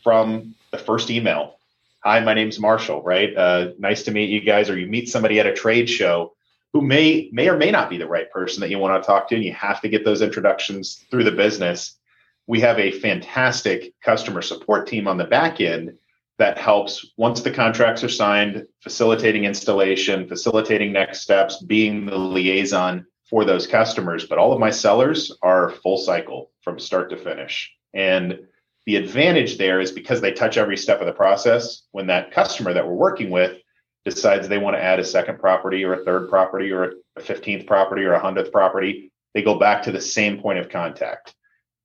from 0.02 0.54
the 0.70 0.78
first 0.78 1.10
email 1.10 1.56
hi, 2.02 2.20
my 2.20 2.34
name's 2.34 2.58
Marshall, 2.58 3.02
right? 3.02 3.36
Uh, 3.36 3.70
nice 3.78 4.02
to 4.04 4.10
meet 4.10 4.30
you 4.30 4.40
guys. 4.40 4.70
Or 4.70 4.78
you 4.78 4.86
meet 4.86 5.08
somebody 5.08 5.38
at 5.38 5.46
a 5.46 5.52
trade 5.52 5.88
show 5.88 6.34
who 6.72 6.80
may 6.80 7.28
may 7.32 7.48
or 7.48 7.56
may 7.56 7.70
not 7.70 7.90
be 7.90 7.98
the 7.98 8.06
right 8.06 8.30
person 8.30 8.60
that 8.60 8.70
you 8.70 8.78
want 8.78 9.02
to 9.02 9.06
talk 9.06 9.28
to, 9.28 9.34
and 9.34 9.44
you 9.44 9.52
have 9.52 9.80
to 9.82 9.88
get 9.88 10.04
those 10.04 10.22
introductions 10.22 11.04
through 11.10 11.24
the 11.24 11.32
business. 11.32 11.96
We 12.46 12.60
have 12.60 12.78
a 12.78 12.90
fantastic 12.90 13.94
customer 14.02 14.42
support 14.42 14.86
team 14.86 15.06
on 15.06 15.18
the 15.18 15.24
back 15.24 15.60
end 15.60 15.98
that 16.40 16.56
helps 16.56 17.12
once 17.18 17.42
the 17.42 17.50
contracts 17.50 18.02
are 18.02 18.08
signed, 18.08 18.66
facilitating 18.80 19.44
installation, 19.44 20.26
facilitating 20.26 20.90
next 20.90 21.20
steps, 21.20 21.62
being 21.62 22.06
the 22.06 22.16
liaison 22.16 23.04
for 23.28 23.44
those 23.44 23.66
customers. 23.66 24.24
But 24.24 24.38
all 24.38 24.50
of 24.50 24.58
my 24.58 24.70
sellers 24.70 25.30
are 25.42 25.68
full 25.68 25.98
cycle 25.98 26.50
from 26.62 26.78
start 26.78 27.10
to 27.10 27.18
finish. 27.18 27.70
And 27.92 28.40
the 28.86 28.96
advantage 28.96 29.58
there 29.58 29.82
is 29.82 29.92
because 29.92 30.22
they 30.22 30.32
touch 30.32 30.56
every 30.56 30.78
step 30.78 31.00
of 31.00 31.06
the 31.06 31.12
process. 31.12 31.82
When 31.92 32.06
that 32.06 32.32
customer 32.32 32.72
that 32.72 32.86
we're 32.86 32.94
working 32.94 33.28
with 33.28 33.58
decides 34.06 34.48
they 34.48 34.56
want 34.56 34.76
to 34.76 34.82
add 34.82 34.98
a 34.98 35.04
second 35.04 35.40
property 35.40 35.84
or 35.84 35.92
a 35.92 36.04
third 36.06 36.30
property 36.30 36.72
or 36.72 36.94
a 37.16 37.20
15th 37.20 37.66
property 37.66 38.04
or 38.04 38.14
a 38.14 38.20
100th 38.20 38.50
property, 38.50 39.12
they 39.34 39.42
go 39.42 39.58
back 39.58 39.82
to 39.82 39.92
the 39.92 40.00
same 40.00 40.40
point 40.40 40.58
of 40.58 40.70
contact. 40.70 41.34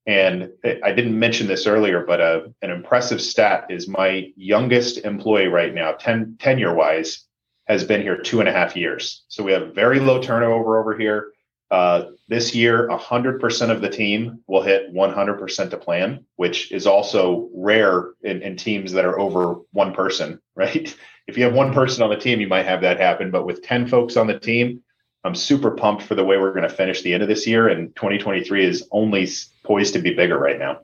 And 0.07 0.51
I 0.63 0.91
didn't 0.91 1.17
mention 1.17 1.47
this 1.47 1.65
earlier, 1.65 2.05
but 2.05 2.21
a, 2.21 2.23
uh, 2.23 2.47
an 2.61 2.69
impressive 2.69 3.19
stat 3.19 3.65
is 3.69 3.87
my 3.87 4.31
youngest 4.35 4.99
employee 4.99 5.47
right 5.47 5.73
now, 5.73 5.93
10, 5.93 6.37
tenure 6.39 6.75
wise, 6.75 7.25
has 7.67 7.83
been 7.83 8.01
here 8.01 8.17
two 8.17 8.39
and 8.39 8.47
a 8.47 8.51
half 8.51 8.75
years. 8.75 9.23
So 9.29 9.43
we 9.43 9.51
have 9.51 9.73
very 9.73 9.99
low 9.99 10.21
turnover 10.21 10.79
over 10.79 10.95
here. 10.95 11.31
Uh, 11.71 12.11
this 12.27 12.53
year, 12.53 12.87
100% 12.87 13.69
of 13.71 13.81
the 13.81 13.89
team 13.89 14.43
will 14.47 14.61
hit 14.61 14.93
100% 14.93 15.69
to 15.71 15.77
plan, 15.77 16.23
which 16.35 16.71
is 16.71 16.85
also 16.85 17.49
rare 17.55 18.11
in, 18.21 18.43
in 18.43 18.55
teams 18.55 18.91
that 18.91 19.05
are 19.05 19.19
over 19.19 19.61
one 19.71 19.93
person, 19.93 20.39
right? 20.55 20.95
If 21.27 21.37
you 21.37 21.43
have 21.45 21.55
one 21.55 21.73
person 21.73 22.03
on 22.03 22.11
the 22.11 22.17
team, 22.17 22.39
you 22.39 22.47
might 22.47 22.67
have 22.67 22.81
that 22.81 22.99
happen. 22.99 23.31
But 23.31 23.47
with 23.47 23.63
10 23.63 23.87
folks 23.87 24.15
on 24.15 24.27
the 24.27 24.39
team, 24.39 24.83
I'm 25.25 25.35
super 25.35 25.71
pumped 25.71 26.03
for 26.03 26.13
the 26.13 26.23
way 26.23 26.37
we're 26.37 26.53
going 26.53 26.69
to 26.69 26.73
finish 26.73 27.01
the 27.01 27.13
end 27.13 27.23
of 27.23 27.29
this 27.29 27.47
year. 27.47 27.67
And 27.67 27.93
2023 27.95 28.63
is 28.63 28.87
only 28.91 29.27
poised 29.63 29.93
to 29.93 29.99
be 29.99 30.13
bigger 30.13 30.37
right 30.37 30.59
now. 30.59 30.81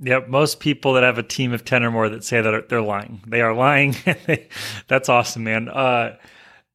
Yep. 0.00 0.28
Most 0.28 0.58
people 0.58 0.94
that 0.94 1.04
have 1.04 1.18
a 1.18 1.22
team 1.22 1.52
of 1.52 1.64
10 1.64 1.84
or 1.84 1.90
more 1.90 2.08
that 2.08 2.24
say 2.24 2.40
that 2.40 2.68
they're 2.68 2.82
lying. 2.82 3.20
They 3.26 3.42
are 3.42 3.54
lying. 3.54 3.94
That's 4.88 5.08
awesome, 5.08 5.44
man. 5.44 5.68
Uh, 5.68 6.16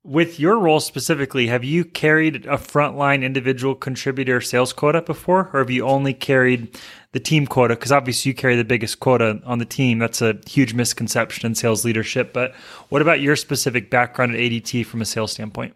with 0.03 0.39
your 0.39 0.57
role 0.59 0.79
specifically, 0.79 1.47
have 1.47 1.63
you 1.63 1.83
carried 1.83 2.45
a 2.45 2.57
frontline 2.57 3.23
individual 3.23 3.73
contributor 3.73 4.39
sales 4.39 4.71
quota 4.71 5.01
before, 5.01 5.49
or 5.51 5.59
have 5.59 5.71
you 5.71 5.85
only 5.85 6.13
carried 6.13 6.79
the 7.11 7.19
team 7.19 7.47
quota? 7.47 7.75
Because 7.75 7.91
obviously 7.91 8.29
you 8.29 8.35
carry 8.35 8.55
the 8.55 8.63
biggest 8.63 8.99
quota 8.99 9.41
on 9.45 9.57
the 9.57 9.65
team. 9.65 9.97
That's 9.97 10.21
a 10.21 10.37
huge 10.47 10.75
misconception 10.75 11.47
in 11.47 11.55
sales 11.55 11.83
leadership. 11.83 12.31
But 12.31 12.53
what 12.89 13.01
about 13.01 13.19
your 13.19 13.35
specific 13.35 13.89
background 13.89 14.35
at 14.35 14.39
ADT 14.39 14.85
from 14.85 15.01
a 15.01 15.05
sales 15.05 15.31
standpoint? 15.31 15.75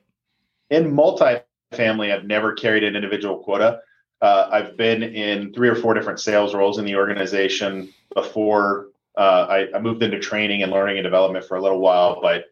In 0.69 0.91
multifamily, 0.91 2.13
I've 2.13 2.25
never 2.25 2.53
carried 2.53 2.83
an 2.83 2.95
individual 2.95 3.39
quota. 3.39 3.81
Uh, 4.21 4.49
I've 4.51 4.77
been 4.77 5.01
in 5.01 5.53
three 5.53 5.69
or 5.69 5.75
four 5.75 5.93
different 5.93 6.19
sales 6.19 6.53
roles 6.53 6.77
in 6.77 6.85
the 6.85 6.95
organization 6.95 7.93
before 8.13 8.89
uh, 9.17 9.47
I, 9.49 9.67
I 9.75 9.79
moved 9.79 10.03
into 10.03 10.19
training 10.19 10.63
and 10.63 10.71
learning 10.71 10.97
and 10.97 11.03
development 11.03 11.45
for 11.45 11.57
a 11.57 11.61
little 11.61 11.79
while, 11.79 12.21
but 12.21 12.45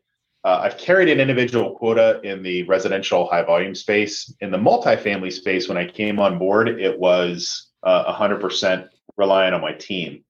uh, 0.43 0.61
I've 0.63 0.77
carried 0.77 1.09
an 1.09 1.19
individual 1.19 1.75
quota 1.75 2.21
in 2.23 2.41
the 2.41 2.63
residential 2.63 3.27
high 3.27 3.43
volume 3.43 3.75
space. 3.75 4.33
In 4.39 4.49
the 4.49 4.57
multifamily 4.57 5.31
space, 5.31 5.67
when 5.67 5.77
I 5.77 5.87
came 5.87 6.19
on 6.19 6.39
board, 6.39 6.69
it 6.69 6.97
was 6.97 7.67
uh, 7.83 8.13
100% 8.13 8.87
reliant 9.17 9.55
on 9.55 9.61
my 9.61 9.73
team. 9.73 10.23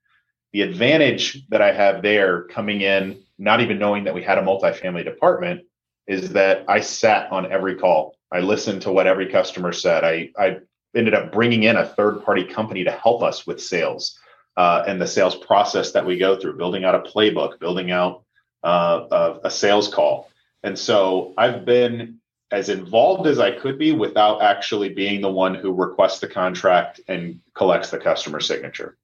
The 0.53 0.62
advantage 0.62 1.48
that 1.50 1.62
I 1.62 1.72
have 1.72 2.01
there 2.01 2.44
coming 2.46 2.82
in, 2.82 3.22
not 3.38 3.62
even 3.62 3.77
knowing 3.77 4.06
that 4.06 4.15
we 4.15 4.24
had 4.24 4.38
a 4.38 4.41
multifamily 4.41 5.03
department, 5.03 5.67
is 6.08 6.30
that 6.34 6.66
I 6.68 6.80
sat 6.80 7.32
on 7.32 7.52
every 7.52 7.76
call. 7.76 8.16
I 8.32 8.40
listened 8.40 8.82
to 8.84 8.92
what 8.92 9.08
every 9.08 9.28
customer 9.28 9.72
said. 9.72 10.04
I, 10.04 10.30
I 10.38 10.58
ended 10.96 11.14
up 11.14 11.32
bringing 11.32 11.64
in 11.64 11.76
a 11.76 11.86
third 11.86 12.24
party 12.24 12.44
company 12.44 12.84
to 12.84 12.92
help 12.92 13.24
us 13.24 13.46
with 13.46 13.62
sales 13.62 14.18
uh, 14.56 14.84
and 14.88 15.02
the 15.02 15.08
sales 15.08 15.36
process 15.36 15.92
that 15.92 16.06
we 16.06 16.18
go 16.18 16.38
through, 16.40 16.58
building 16.58 16.84
out 16.84 16.96
a 16.96 17.10
playbook, 17.10 17.60
building 17.60 17.92
out 17.92 18.24
uh, 18.64 19.06
a, 19.12 19.48
a 19.48 19.52
sales 19.52 19.94
call. 19.94 20.30
And 20.64 20.78
so 20.78 21.34
I've 21.38 21.66
been 21.66 22.20
as 22.52 22.70
involved 22.70 23.28
as 23.28 23.40
I 23.40 23.52
could 23.52 23.78
be 23.78 23.92
without 23.92 24.42
actually 24.42 24.90
being 24.90 25.22
the 25.22 25.32
one 25.32 25.54
who 25.54 25.72
requests 25.74 26.20
the 26.20 26.28
contract 26.28 27.02
and 27.08 27.42
collects 27.54 27.90
the 27.90 28.00
customer 28.00 28.40
signature. 28.40 28.98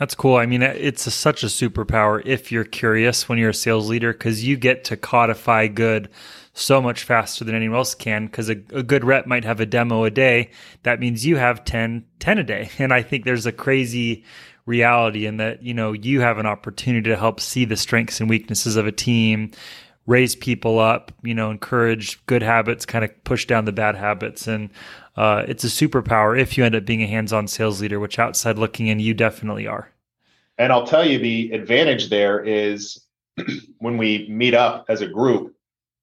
That's 0.00 0.14
cool. 0.14 0.36
I 0.36 0.46
mean, 0.46 0.62
it's 0.62 1.06
a, 1.06 1.10
such 1.10 1.42
a 1.42 1.46
superpower 1.46 2.22
if 2.24 2.50
you're 2.50 2.64
curious 2.64 3.28
when 3.28 3.36
you're 3.36 3.50
a 3.50 3.54
sales 3.54 3.90
leader 3.90 4.14
because 4.14 4.42
you 4.42 4.56
get 4.56 4.82
to 4.84 4.96
codify 4.96 5.66
good 5.66 6.08
so 6.54 6.80
much 6.80 7.04
faster 7.04 7.44
than 7.44 7.54
anyone 7.54 7.76
else 7.76 7.94
can 7.94 8.24
because 8.24 8.48
a, 8.48 8.56
a, 8.72 8.82
good 8.82 9.04
rep 9.04 9.26
might 9.26 9.44
have 9.44 9.60
a 9.60 9.66
demo 9.66 10.04
a 10.04 10.10
day. 10.10 10.52
That 10.84 11.00
means 11.00 11.26
you 11.26 11.36
have 11.36 11.66
10, 11.66 12.06
10 12.18 12.38
a 12.38 12.42
day. 12.42 12.70
And 12.78 12.94
I 12.94 13.02
think 13.02 13.26
there's 13.26 13.44
a 13.44 13.52
crazy 13.52 14.24
reality 14.64 15.26
in 15.26 15.36
that, 15.36 15.62
you 15.62 15.74
know, 15.74 15.92
you 15.92 16.22
have 16.22 16.38
an 16.38 16.46
opportunity 16.46 17.10
to 17.10 17.16
help 17.16 17.38
see 17.38 17.66
the 17.66 17.76
strengths 17.76 18.20
and 18.20 18.30
weaknesses 18.30 18.76
of 18.76 18.86
a 18.86 18.92
team, 18.92 19.50
raise 20.06 20.34
people 20.34 20.78
up, 20.78 21.12
you 21.22 21.34
know, 21.34 21.50
encourage 21.50 22.24
good 22.26 22.42
habits, 22.42 22.86
kind 22.86 23.04
of 23.04 23.24
push 23.24 23.46
down 23.46 23.64
the 23.64 23.72
bad 23.72 23.94
habits. 23.94 24.46
And 24.46 24.70
uh, 25.16 25.44
it's 25.46 25.64
a 25.64 25.68
superpower 25.68 26.38
if 26.38 26.56
you 26.56 26.64
end 26.64 26.74
up 26.74 26.84
being 26.84 27.02
a 27.02 27.06
hands 27.06 27.32
on 27.32 27.46
sales 27.46 27.80
leader, 27.80 28.00
which 28.00 28.18
outside 28.18 28.58
looking 28.58 28.88
in, 28.88 28.98
you 29.00 29.14
definitely 29.14 29.66
are. 29.66 29.90
And 30.58 30.72
I'll 30.72 30.86
tell 30.86 31.06
you 31.06 31.18
the 31.18 31.52
advantage 31.52 32.10
there 32.10 32.44
is 32.44 33.06
when 33.78 33.96
we 33.96 34.26
meet 34.28 34.54
up 34.54 34.86
as 34.88 35.00
a 35.00 35.06
group 35.06 35.54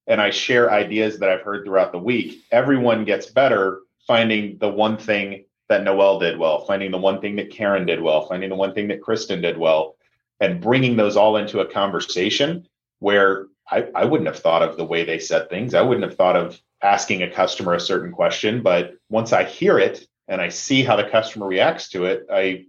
and 0.08 0.22
I 0.22 0.30
share 0.30 0.72
ideas 0.72 1.20
that 1.20 1.30
I've 1.30 1.42
heard 1.42 1.66
throughout 1.66 1.92
the 1.92 2.00
week, 2.00 2.44
everyone 2.52 3.04
gets 3.04 3.28
better 3.28 3.82
finding 4.08 4.58
the 4.60 4.70
one 4.70 4.98
thing 4.98 5.44
that 5.68 5.84
Noel 5.84 6.18
did 6.18 6.40
well, 6.40 6.66
finding 6.66 6.92
the 6.92 6.98
one 6.98 7.20
thing 7.20 7.36
that 7.36 7.52
Karen 7.52 7.86
did 7.86 8.02
well, 8.02 8.26
finding 8.26 8.50
the 8.50 8.56
one 8.56 8.74
thing 8.74 8.88
that 8.88 9.02
Kristen 9.02 9.42
did 9.42 9.58
well, 9.58 9.98
and 10.40 10.62
bringing 10.62 10.96
those 10.96 11.18
all 11.18 11.36
into 11.36 11.60
a 11.60 11.66
conversation 11.66 12.66
where 13.00 13.48
I, 13.70 13.88
I 13.94 14.06
wouldn't 14.06 14.28
have 14.28 14.40
thought 14.40 14.64
of 14.64 14.78
the 14.78 14.86
way 14.86 15.04
they 15.04 15.20
said 15.20 15.50
things. 15.50 15.74
I 15.74 15.82
wouldn't 15.82 16.06
have 16.06 16.16
thought 16.18 16.36
of 16.36 16.60
asking 16.82 17.24
a 17.24 17.32
customer 17.32 17.74
a 17.74 17.80
certain 17.80 18.12
question. 18.12 18.62
But 18.62 18.96
once 19.10 19.34
I 19.34 19.44
hear 19.44 19.78
it 19.80 20.08
and 20.28 20.42
I 20.42 20.50
see 20.50 20.84
how 20.84 20.96
the 20.96 21.10
customer 21.10 21.48
reacts 21.48 21.90
to 21.90 22.06
it, 22.06 22.28
I 22.32 22.66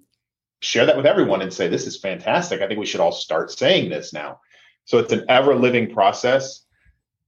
share 0.61 0.87
that 0.87 0.97
with 0.97 1.07
everyone 1.07 1.43
and 1.43 1.53
say, 1.53 1.69
This 1.69 1.87
is 1.87 2.01
fantastic. 2.01 2.61
I 2.61 2.67
think 2.67 2.81
we 2.81 2.87
should 2.87 3.01
all 3.01 3.13
start 3.13 3.51
saying 3.51 3.91
this 3.91 4.13
now. 4.13 4.41
So 4.85 4.99
it's 4.99 5.13
an 5.13 5.27
ever 5.29 5.55
living 5.55 5.93
process. 5.93 6.65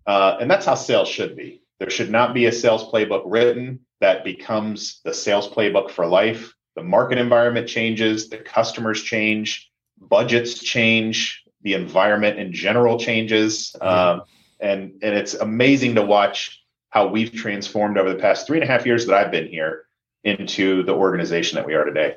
Uh, 0.06 0.38
and 0.40 0.50
that's 0.50 0.66
how 0.66 0.74
sales 0.74 1.08
should 1.08 1.36
be. 1.36 1.62
There 1.78 1.90
should 1.90 2.10
not 2.10 2.34
be 2.34 2.46
a 2.46 2.52
sales 2.52 2.84
playbook 2.90 3.22
written 3.26 3.80
that 4.00 4.24
becomes 4.24 5.00
the 5.04 5.14
sales 5.14 5.48
playbook 5.48 5.90
for 5.90 6.06
life. 6.06 6.54
The 6.74 6.82
market 6.82 7.18
environment 7.18 7.68
changes, 7.68 8.28
the 8.28 8.38
customers 8.38 9.02
change, 9.02 9.70
budgets 9.98 10.58
change, 10.58 11.44
the 11.62 11.74
environment 11.74 12.38
in 12.38 12.52
general 12.52 12.98
changes. 12.98 13.74
Um, 13.80 14.22
and, 14.60 14.92
and 15.02 15.14
it's 15.14 15.34
amazing 15.34 15.94
to 15.94 16.02
watch 16.02 16.62
how 16.90 17.06
we've 17.06 17.32
transformed 17.32 17.98
over 17.98 18.12
the 18.12 18.18
past 18.18 18.46
three 18.46 18.58
and 18.58 18.64
a 18.64 18.66
half 18.66 18.84
years 18.84 19.06
that 19.06 19.14
I've 19.14 19.30
been 19.30 19.46
here 19.48 19.84
into 20.24 20.82
the 20.82 20.92
organization 20.92 21.56
that 21.56 21.66
we 21.66 21.74
are 21.74 21.84
today. 21.84 22.16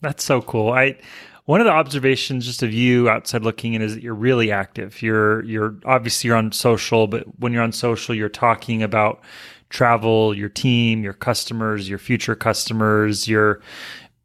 That's 0.00 0.22
so 0.22 0.42
cool. 0.42 0.70
I 0.72 0.98
one 1.46 1.60
of 1.60 1.64
the 1.64 1.72
observations 1.72 2.44
just 2.44 2.62
of 2.62 2.72
you 2.72 3.08
outside 3.08 3.42
looking 3.42 3.74
in 3.74 3.82
is 3.82 3.94
that 3.94 4.02
you're 4.02 4.14
really 4.14 4.50
active. 4.50 5.00
You're 5.00 5.42
you're 5.44 5.76
obviously 5.84 6.28
you're 6.28 6.36
on 6.36 6.52
social, 6.52 7.06
but 7.06 7.24
when 7.38 7.52
you're 7.52 7.62
on 7.62 7.72
social, 7.72 8.14
you're 8.14 8.28
talking 8.28 8.82
about 8.82 9.22
travel, 9.70 10.34
your 10.36 10.48
team, 10.48 11.02
your 11.02 11.12
customers, 11.12 11.88
your 11.88 11.98
future 11.98 12.34
customers. 12.34 13.28
You're 13.28 13.60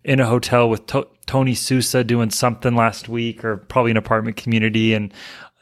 in 0.03 0.19
a 0.19 0.25
hotel 0.25 0.69
with 0.69 0.85
to- 0.87 1.07
Tony 1.25 1.55
Sousa 1.55 2.03
doing 2.03 2.29
something 2.29 2.75
last 2.75 3.07
week, 3.07 3.43
or 3.45 3.57
probably 3.57 3.91
an 3.91 3.97
apartment 3.97 4.37
community. 4.37 4.93
And 4.93 5.13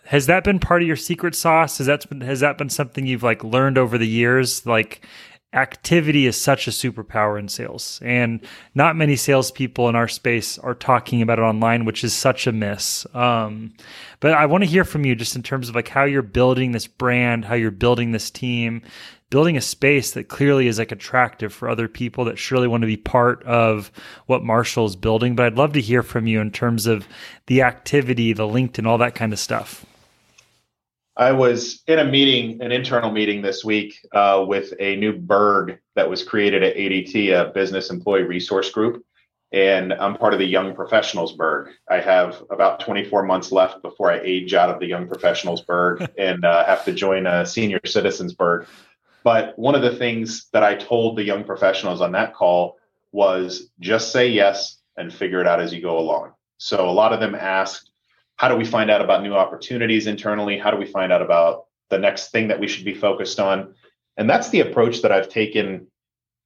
has 0.05 0.25
that 0.25 0.43
been 0.43 0.59
part 0.59 0.81
of 0.81 0.87
your 0.87 0.97
secret 0.97 1.35
sauce? 1.35 1.77
Has 1.77 1.87
that 1.87 2.07
been, 2.09 2.21
has 2.21 2.39
that 2.39 2.57
been 2.57 2.69
something 2.69 3.05
you've 3.05 3.23
like 3.23 3.43
learned 3.43 3.77
over 3.77 3.97
the 3.97 4.07
years? 4.07 4.65
Like 4.65 5.05
activity 5.53 6.27
is 6.27 6.39
such 6.39 6.67
a 6.67 6.71
superpower 6.71 7.39
in 7.39 7.47
sales, 7.47 7.99
and 8.03 8.39
not 8.75 8.95
many 8.95 9.15
salespeople 9.15 9.89
in 9.89 9.95
our 9.95 10.07
space 10.07 10.57
are 10.59 10.75
talking 10.75 11.21
about 11.21 11.39
it 11.39 11.43
online, 11.43 11.85
which 11.85 12.03
is 12.03 12.13
such 12.13 12.47
a 12.47 12.51
miss. 12.51 13.05
Um, 13.15 13.73
but 14.19 14.33
I 14.33 14.45
want 14.45 14.63
to 14.63 14.69
hear 14.69 14.83
from 14.83 15.05
you 15.05 15.15
just 15.15 15.35
in 15.35 15.43
terms 15.43 15.69
of 15.69 15.75
like 15.75 15.87
how 15.87 16.03
you're 16.03 16.21
building 16.21 16.71
this 16.71 16.87
brand, 16.87 17.45
how 17.45 17.55
you're 17.55 17.71
building 17.71 18.11
this 18.11 18.29
team, 18.29 18.83
building 19.29 19.55
a 19.57 19.61
space 19.61 20.11
that 20.11 20.27
clearly 20.27 20.67
is 20.67 20.79
like 20.79 20.91
attractive 20.91 21.53
for 21.53 21.69
other 21.69 21.87
people 21.87 22.25
that 22.25 22.39
surely 22.39 22.67
want 22.67 22.81
to 22.81 22.87
be 22.87 22.97
part 22.97 23.43
of 23.43 23.91
what 24.25 24.43
Marshall 24.43 24.85
is 24.85 24.95
building. 24.95 25.35
But 25.35 25.45
I'd 25.45 25.57
love 25.57 25.73
to 25.73 25.81
hear 25.81 26.01
from 26.01 26.25
you 26.27 26.41
in 26.41 26.51
terms 26.51 26.87
of 26.87 27.07
the 27.45 27.61
activity, 27.61 28.33
the 28.33 28.43
LinkedIn, 28.43 28.87
all 28.87 28.97
that 28.97 29.15
kind 29.15 29.33
of 29.33 29.39
stuff. 29.39 29.85
I 31.19 31.33
was 31.33 31.83
in 31.85 31.99
a 31.99 32.05
meeting, 32.05 32.61
an 32.61 32.71
internal 32.71 33.11
meeting 33.11 33.41
this 33.41 33.65
week 33.65 33.99
uh, 34.13 34.45
with 34.47 34.73
a 34.79 34.95
new 34.95 35.11
berg 35.11 35.77
that 35.95 36.09
was 36.09 36.23
created 36.23 36.63
at 36.63 36.77
ADT, 36.77 37.33
a 37.33 37.51
business 37.51 37.89
employee 37.89 38.23
resource 38.23 38.71
group. 38.71 39.03
and 39.51 39.91
I'm 39.91 40.15
part 40.15 40.33
of 40.33 40.39
the 40.39 40.45
Young 40.45 40.73
Professionals 40.73 41.35
Berg. 41.35 41.71
I 41.89 41.99
have 41.99 42.41
about 42.49 42.79
24 42.79 43.23
months 43.23 43.51
left 43.51 43.81
before 43.81 44.11
I 44.11 44.21
age 44.23 44.53
out 44.53 44.69
of 44.69 44.79
the 44.79 44.85
Young 44.85 45.07
Professionals 45.07 45.61
Berg 45.61 46.09
and 46.17 46.45
uh, 46.45 46.63
have 46.65 46.85
to 46.85 46.93
join 46.93 47.27
a 47.27 47.45
Senior 47.45 47.81
Citizens 47.85 48.33
Berg. 48.33 48.65
But 49.23 49.57
one 49.57 49.75
of 49.75 49.81
the 49.81 49.95
things 49.95 50.47
that 50.53 50.63
I 50.63 50.75
told 50.75 51.17
the 51.17 51.23
young 51.23 51.43
professionals 51.43 52.01
on 52.01 52.13
that 52.13 52.33
call 52.33 52.77
was 53.11 53.69
just 53.79 54.11
say 54.11 54.27
yes 54.29 54.77
and 54.97 55.13
figure 55.13 55.41
it 55.41 55.47
out 55.47 55.59
as 55.59 55.73
you 55.73 55.81
go 55.81 55.99
along. 55.99 56.33
So 56.57 56.89
a 56.89 56.91
lot 56.91 57.13
of 57.13 57.19
them 57.19 57.35
asked, 57.35 57.91
how 58.35 58.47
do 58.47 58.55
we 58.55 58.65
find 58.65 58.89
out 58.89 59.01
about 59.01 59.23
new 59.23 59.33
opportunities 59.33 60.07
internally? 60.07 60.57
How 60.57 60.71
do 60.71 60.77
we 60.77 60.85
find 60.85 61.11
out 61.11 61.21
about 61.21 61.65
the 61.89 61.97
next 61.97 62.31
thing 62.31 62.47
that 62.49 62.59
we 62.59 62.67
should 62.67 62.85
be 62.85 62.93
focused 62.93 63.39
on? 63.39 63.75
And 64.17 64.29
that's 64.29 64.49
the 64.49 64.61
approach 64.61 65.01
that 65.01 65.11
I've 65.11 65.29
taken 65.29 65.87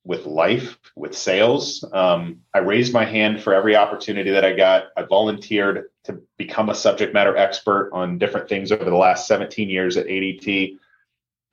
with 0.06 0.26
life, 0.26 0.78
with 0.96 1.18
sales. 1.18 1.84
Um, 1.94 2.42
I 2.54 2.60
raised 2.60 2.94
my 2.94 3.06
hand 3.06 3.42
for 3.42 3.54
every 3.54 3.76
opportunity 3.76 4.32
that 4.32 4.44
I 4.44 4.54
got. 4.54 4.86
I 4.98 5.04
volunteered 5.04 5.86
to 6.06 6.22
become 6.38 6.70
a 6.70 6.76
subject 6.76 7.14
matter 7.14 7.38
expert 7.38 7.90
on 7.94 8.18
different 8.18 8.50
things 8.50 8.72
over 8.72 8.84
the 8.84 8.96
last 8.96 9.28
17 9.28 9.70
years 9.70 9.96
at 9.96 10.08
ADT. 10.08 10.78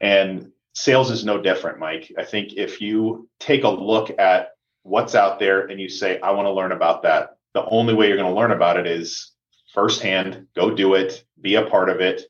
And 0.00 0.50
sales 0.72 1.10
is 1.10 1.24
no 1.24 1.40
different, 1.40 1.78
Mike. 1.78 2.12
I 2.16 2.24
think 2.24 2.54
if 2.54 2.80
you 2.80 3.28
take 3.38 3.64
a 3.64 3.68
look 3.68 4.10
at 4.18 4.50
what's 4.82 5.14
out 5.14 5.38
there 5.38 5.66
and 5.66 5.80
you 5.80 5.88
say, 5.88 6.20
I 6.20 6.30
want 6.32 6.46
to 6.46 6.52
learn 6.52 6.72
about 6.72 7.02
that, 7.02 7.36
the 7.54 7.64
only 7.64 7.94
way 7.94 8.08
you're 8.08 8.16
going 8.16 8.32
to 8.32 8.38
learn 8.38 8.52
about 8.52 8.78
it 8.78 8.86
is 8.86 9.32
firsthand, 9.74 10.46
go 10.54 10.70
do 10.70 10.94
it, 10.94 11.24
be 11.40 11.56
a 11.56 11.66
part 11.66 11.90
of 11.90 12.00
it. 12.00 12.22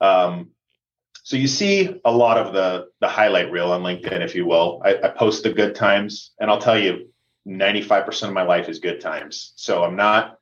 Um, 0.00 0.50
so 1.22 1.36
you 1.36 1.48
see 1.48 2.00
a 2.04 2.12
lot 2.12 2.38
of 2.38 2.54
the 2.54 2.88
the 3.00 3.08
highlight 3.08 3.50
reel 3.50 3.72
on 3.72 3.82
LinkedIn, 3.82 4.22
if 4.22 4.34
you 4.34 4.46
will. 4.46 4.80
I, 4.84 4.94
I 5.02 5.08
post 5.08 5.42
the 5.42 5.52
good 5.52 5.74
times, 5.74 6.32
and 6.40 6.50
I'll 6.50 6.60
tell 6.60 6.78
you, 6.78 7.10
95% 7.46 8.28
of 8.28 8.32
my 8.32 8.42
life 8.42 8.68
is 8.68 8.78
good 8.78 9.00
times. 9.00 9.52
So 9.56 9.84
I'm 9.84 9.96
not 9.96 10.38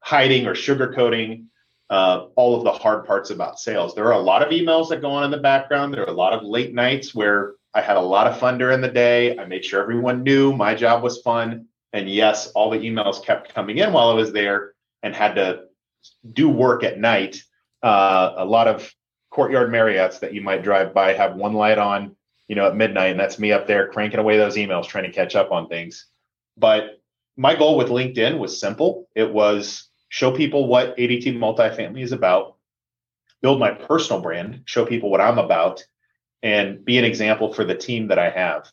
hiding 0.00 0.46
or 0.46 0.54
sugarcoating 0.54 1.46
uh, 1.90 2.26
all 2.34 2.56
of 2.56 2.64
the 2.64 2.72
hard 2.72 3.04
parts 3.04 3.30
about 3.30 3.60
sales. 3.60 3.94
There 3.94 4.06
are 4.06 4.12
a 4.12 4.18
lot 4.18 4.42
of 4.42 4.50
emails 4.50 4.88
that 4.88 5.00
go 5.00 5.10
on 5.10 5.24
in 5.24 5.30
the 5.30 5.36
background. 5.38 5.94
There 5.94 6.02
are 6.02 6.12
a 6.12 6.16
lot 6.16 6.32
of 6.32 6.42
late 6.42 6.74
nights 6.74 7.14
where 7.14 7.54
I 7.74 7.80
had 7.80 7.96
a 7.96 8.00
lot 8.00 8.26
of 8.26 8.38
fun 8.38 8.58
during 8.58 8.80
the 8.80 8.88
day. 8.88 9.38
I 9.38 9.44
made 9.44 9.64
sure 9.64 9.82
everyone 9.82 10.22
knew 10.22 10.52
my 10.52 10.74
job 10.74 11.02
was 11.02 11.20
fun. 11.20 11.66
And 11.92 12.10
yes, 12.10 12.48
all 12.48 12.70
the 12.70 12.78
emails 12.78 13.24
kept 13.24 13.54
coming 13.54 13.78
in 13.78 13.92
while 13.92 14.08
I 14.08 14.14
was 14.14 14.32
there 14.32 14.72
and 15.02 15.14
had 15.14 15.34
to 15.36 15.64
do 16.32 16.48
work 16.48 16.82
at 16.82 16.98
night. 16.98 17.42
Uh, 17.82 18.34
a 18.36 18.44
lot 18.44 18.66
of 18.66 18.92
courtyard 19.30 19.70
Marriotts 19.70 20.20
that 20.20 20.34
you 20.34 20.40
might 20.40 20.62
drive 20.62 20.92
by 20.92 21.12
have 21.12 21.36
one 21.36 21.52
light 21.52 21.78
on, 21.78 22.16
you 22.48 22.56
know, 22.56 22.66
at 22.66 22.76
midnight, 22.76 23.10
and 23.10 23.20
that's 23.20 23.38
me 23.38 23.52
up 23.52 23.66
there 23.66 23.88
cranking 23.88 24.18
away 24.18 24.36
those 24.36 24.56
emails, 24.56 24.86
trying 24.86 25.04
to 25.04 25.12
catch 25.12 25.36
up 25.36 25.52
on 25.52 25.68
things. 25.68 26.06
But 26.56 27.00
my 27.36 27.54
goal 27.54 27.76
with 27.76 27.88
LinkedIn 27.88 28.38
was 28.38 28.58
simple. 28.58 29.08
It 29.14 29.30
was 29.30 29.88
show 30.16 30.32
people 30.32 30.66
what 30.66 30.96
ADT 30.96 31.36
multifamily 31.36 32.02
is 32.02 32.12
about, 32.12 32.56
build 33.42 33.60
my 33.60 33.70
personal 33.70 34.22
brand, 34.22 34.62
show 34.64 34.86
people 34.86 35.10
what 35.10 35.20
I'm 35.20 35.38
about, 35.38 35.84
and 36.42 36.82
be 36.82 36.96
an 36.96 37.04
example 37.04 37.52
for 37.52 37.64
the 37.66 37.74
team 37.74 38.08
that 38.08 38.18
I 38.18 38.30
have. 38.30 38.66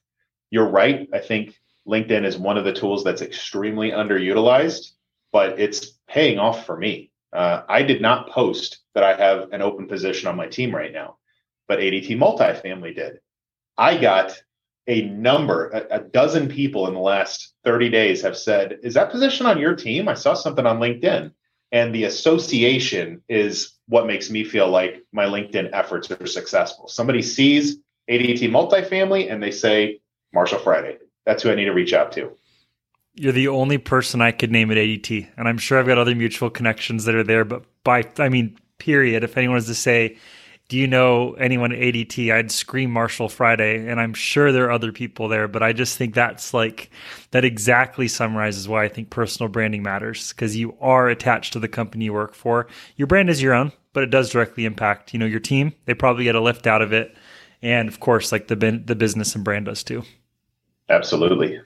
You're 0.51 0.69
right. 0.69 1.09
I 1.11 1.19
think 1.19 1.59
LinkedIn 1.85 2.23
is 2.23 2.37
one 2.37 2.57
of 2.57 2.63
the 2.63 2.71
tools 2.71 3.03
that's 3.03 3.21
extremely 3.21 3.91
underutilized, 3.91 4.93
but 5.33 5.59
it's 5.59 5.99
paying 6.07 6.39
off 6.39 6.65
for 6.65 6.77
me. 6.77 7.11
Uh, 7.33 7.63
I 7.67 7.83
did 7.83 8.01
not 8.01 8.29
post 8.29 8.79
that 8.95 9.03
I 9.03 9.13
have 9.13 9.51
an 9.51 9.61
open 9.61 9.89
position 9.89 10.29
on 10.29 10.37
my 10.37 10.47
team 10.47 10.73
right 10.73 10.93
now, 10.93 11.17
but 11.67 11.79
ADT 11.79 12.07
Multifamily 12.11 12.95
did. 12.95 13.19
I 13.77 13.97
got 13.97 14.41
a 14.87 15.03
number, 15.03 15.69
a, 15.69 15.97
a, 15.97 15.99
dozen 15.99 16.49
people 16.49 16.87
in 16.87 16.93
the 16.93 16.99
last 16.99 17.53
30 17.63 17.89
days 17.89 18.21
have 18.21 18.37
said, 18.37 18.79
Is 18.83 18.95
that 18.95 19.11
position 19.11 19.45
on 19.45 19.59
your 19.59 19.75
team? 19.75 20.09
I 20.09 20.13
saw 20.13 20.33
something 20.33 20.65
on 20.65 20.79
LinkedIn. 20.79 21.31
And 21.71 21.95
the 21.95 22.03
association 22.03 23.21
is 23.27 23.73
what 23.87 24.05
makes 24.05 24.29
me 24.29 24.43
feel 24.43 24.69
like 24.69 25.03
my 25.11 25.25
LinkedIn 25.25 25.69
efforts 25.73 26.11
are 26.11 26.27
successful. 26.27 26.87
Somebody 26.87 27.21
sees 27.21 27.77
ADT 28.09 28.41
multifamily 28.49 29.31
and 29.31 29.41
they 29.41 29.51
say, 29.51 29.99
Marshall 30.33 30.59
Friday. 30.59 30.97
That's 31.25 31.41
who 31.41 31.51
I 31.51 31.55
need 31.55 31.65
to 31.65 31.73
reach 31.73 31.93
out 31.93 32.11
to. 32.13 32.31
You're 33.15 33.31
the 33.31 33.47
only 33.47 33.77
person 33.77 34.21
I 34.21 34.31
could 34.31 34.51
name 34.51 34.71
at 34.71 34.77
ADT. 34.77 35.29
And 35.37 35.47
I'm 35.47 35.57
sure 35.57 35.79
I've 35.79 35.87
got 35.87 35.97
other 35.97 36.15
mutual 36.15 36.49
connections 36.49 37.05
that 37.05 37.15
are 37.15 37.23
there. 37.23 37.45
But 37.45 37.63
by, 37.83 38.03
I 38.17 38.29
mean, 38.29 38.57
period, 38.77 39.23
if 39.23 39.37
anyone 39.37 39.55
was 39.55 39.67
to 39.67 39.75
say, 39.75 40.17
Do 40.73 40.79
you 40.79 40.87
know 40.87 41.33
anyone 41.33 41.71
at 41.71 41.77
ADT? 41.77 42.33
I'd 42.33 42.51
scream 42.51 42.89
Marshall 42.89 43.29
Friday. 43.29 43.87
And 43.87 44.01
I'm 44.01 44.15
sure 44.15 44.51
there 44.51 44.65
are 44.65 44.71
other 44.71 44.91
people 44.91 45.27
there. 45.27 45.47
But 45.47 45.61
I 45.61 45.71
just 45.71 45.99
think 45.99 46.15
that's 46.15 46.51
like, 46.51 46.89
that 47.29 47.45
exactly 47.45 48.07
summarizes 48.07 48.67
why 48.67 48.83
I 48.83 48.87
think 48.87 49.11
personal 49.11 49.49
branding 49.49 49.83
matters 49.83 50.33
because 50.33 50.57
you 50.57 50.75
are 50.81 51.09
attached 51.09 51.53
to 51.53 51.59
the 51.59 51.67
company 51.67 52.05
you 52.05 52.13
work 52.13 52.33
for. 52.33 52.65
Your 52.95 53.05
brand 53.05 53.29
is 53.29 53.39
your 53.39 53.53
own, 53.53 53.71
but 53.93 54.01
it 54.01 54.09
does 54.09 54.31
directly 54.31 54.65
impact, 54.65 55.13
you 55.13 55.19
know, 55.19 55.27
your 55.27 55.39
team. 55.39 55.73
They 55.85 55.93
probably 55.93 56.23
get 56.23 56.33
a 56.33 56.41
lift 56.41 56.65
out 56.65 56.81
of 56.81 56.91
it. 56.91 57.15
And 57.61 57.87
of 57.87 57.99
course, 57.99 58.31
like 58.31 58.47
the, 58.47 58.55
the 58.55 58.95
business 58.95 59.35
and 59.35 59.43
brand 59.43 59.65
does 59.65 59.83
too. 59.83 60.01
Absolutely. 60.89 61.61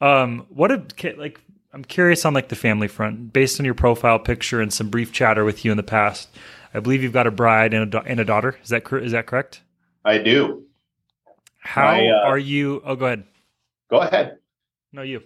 Um, 0.00 0.46
what 0.48 0.70
a 0.70 0.84
like 1.18 1.40
I'm 1.72 1.84
curious 1.84 2.24
on 2.24 2.34
like 2.34 2.50
the 2.50 2.54
family 2.54 2.86
front, 2.86 3.32
based 3.32 3.58
on 3.58 3.64
your 3.64 3.74
profile 3.74 4.20
picture 4.20 4.60
and 4.60 4.72
some 4.72 4.90
brief 4.90 5.10
chatter 5.10 5.44
with 5.44 5.64
you 5.64 5.72
in 5.72 5.76
the 5.76 5.82
past. 5.82 6.28
I 6.74 6.80
believe 6.80 7.02
you've 7.02 7.12
got 7.12 7.26
a 7.26 7.30
bride 7.30 7.74
and 7.74 7.94
a, 7.94 8.02
and 8.02 8.20
a 8.20 8.24
daughter. 8.24 8.58
Is 8.62 8.70
that 8.70 8.90
is 8.92 9.12
that 9.12 9.26
correct? 9.26 9.62
I 10.04 10.18
do. 10.18 10.64
How 11.58 11.98
uh, 11.98 12.22
are 12.24 12.38
you? 12.38 12.82
Oh, 12.84 12.96
go 12.96 13.06
ahead. 13.06 13.24
Go 13.88 14.00
ahead. 14.00 14.38
No, 14.92 15.02
you. 15.02 15.22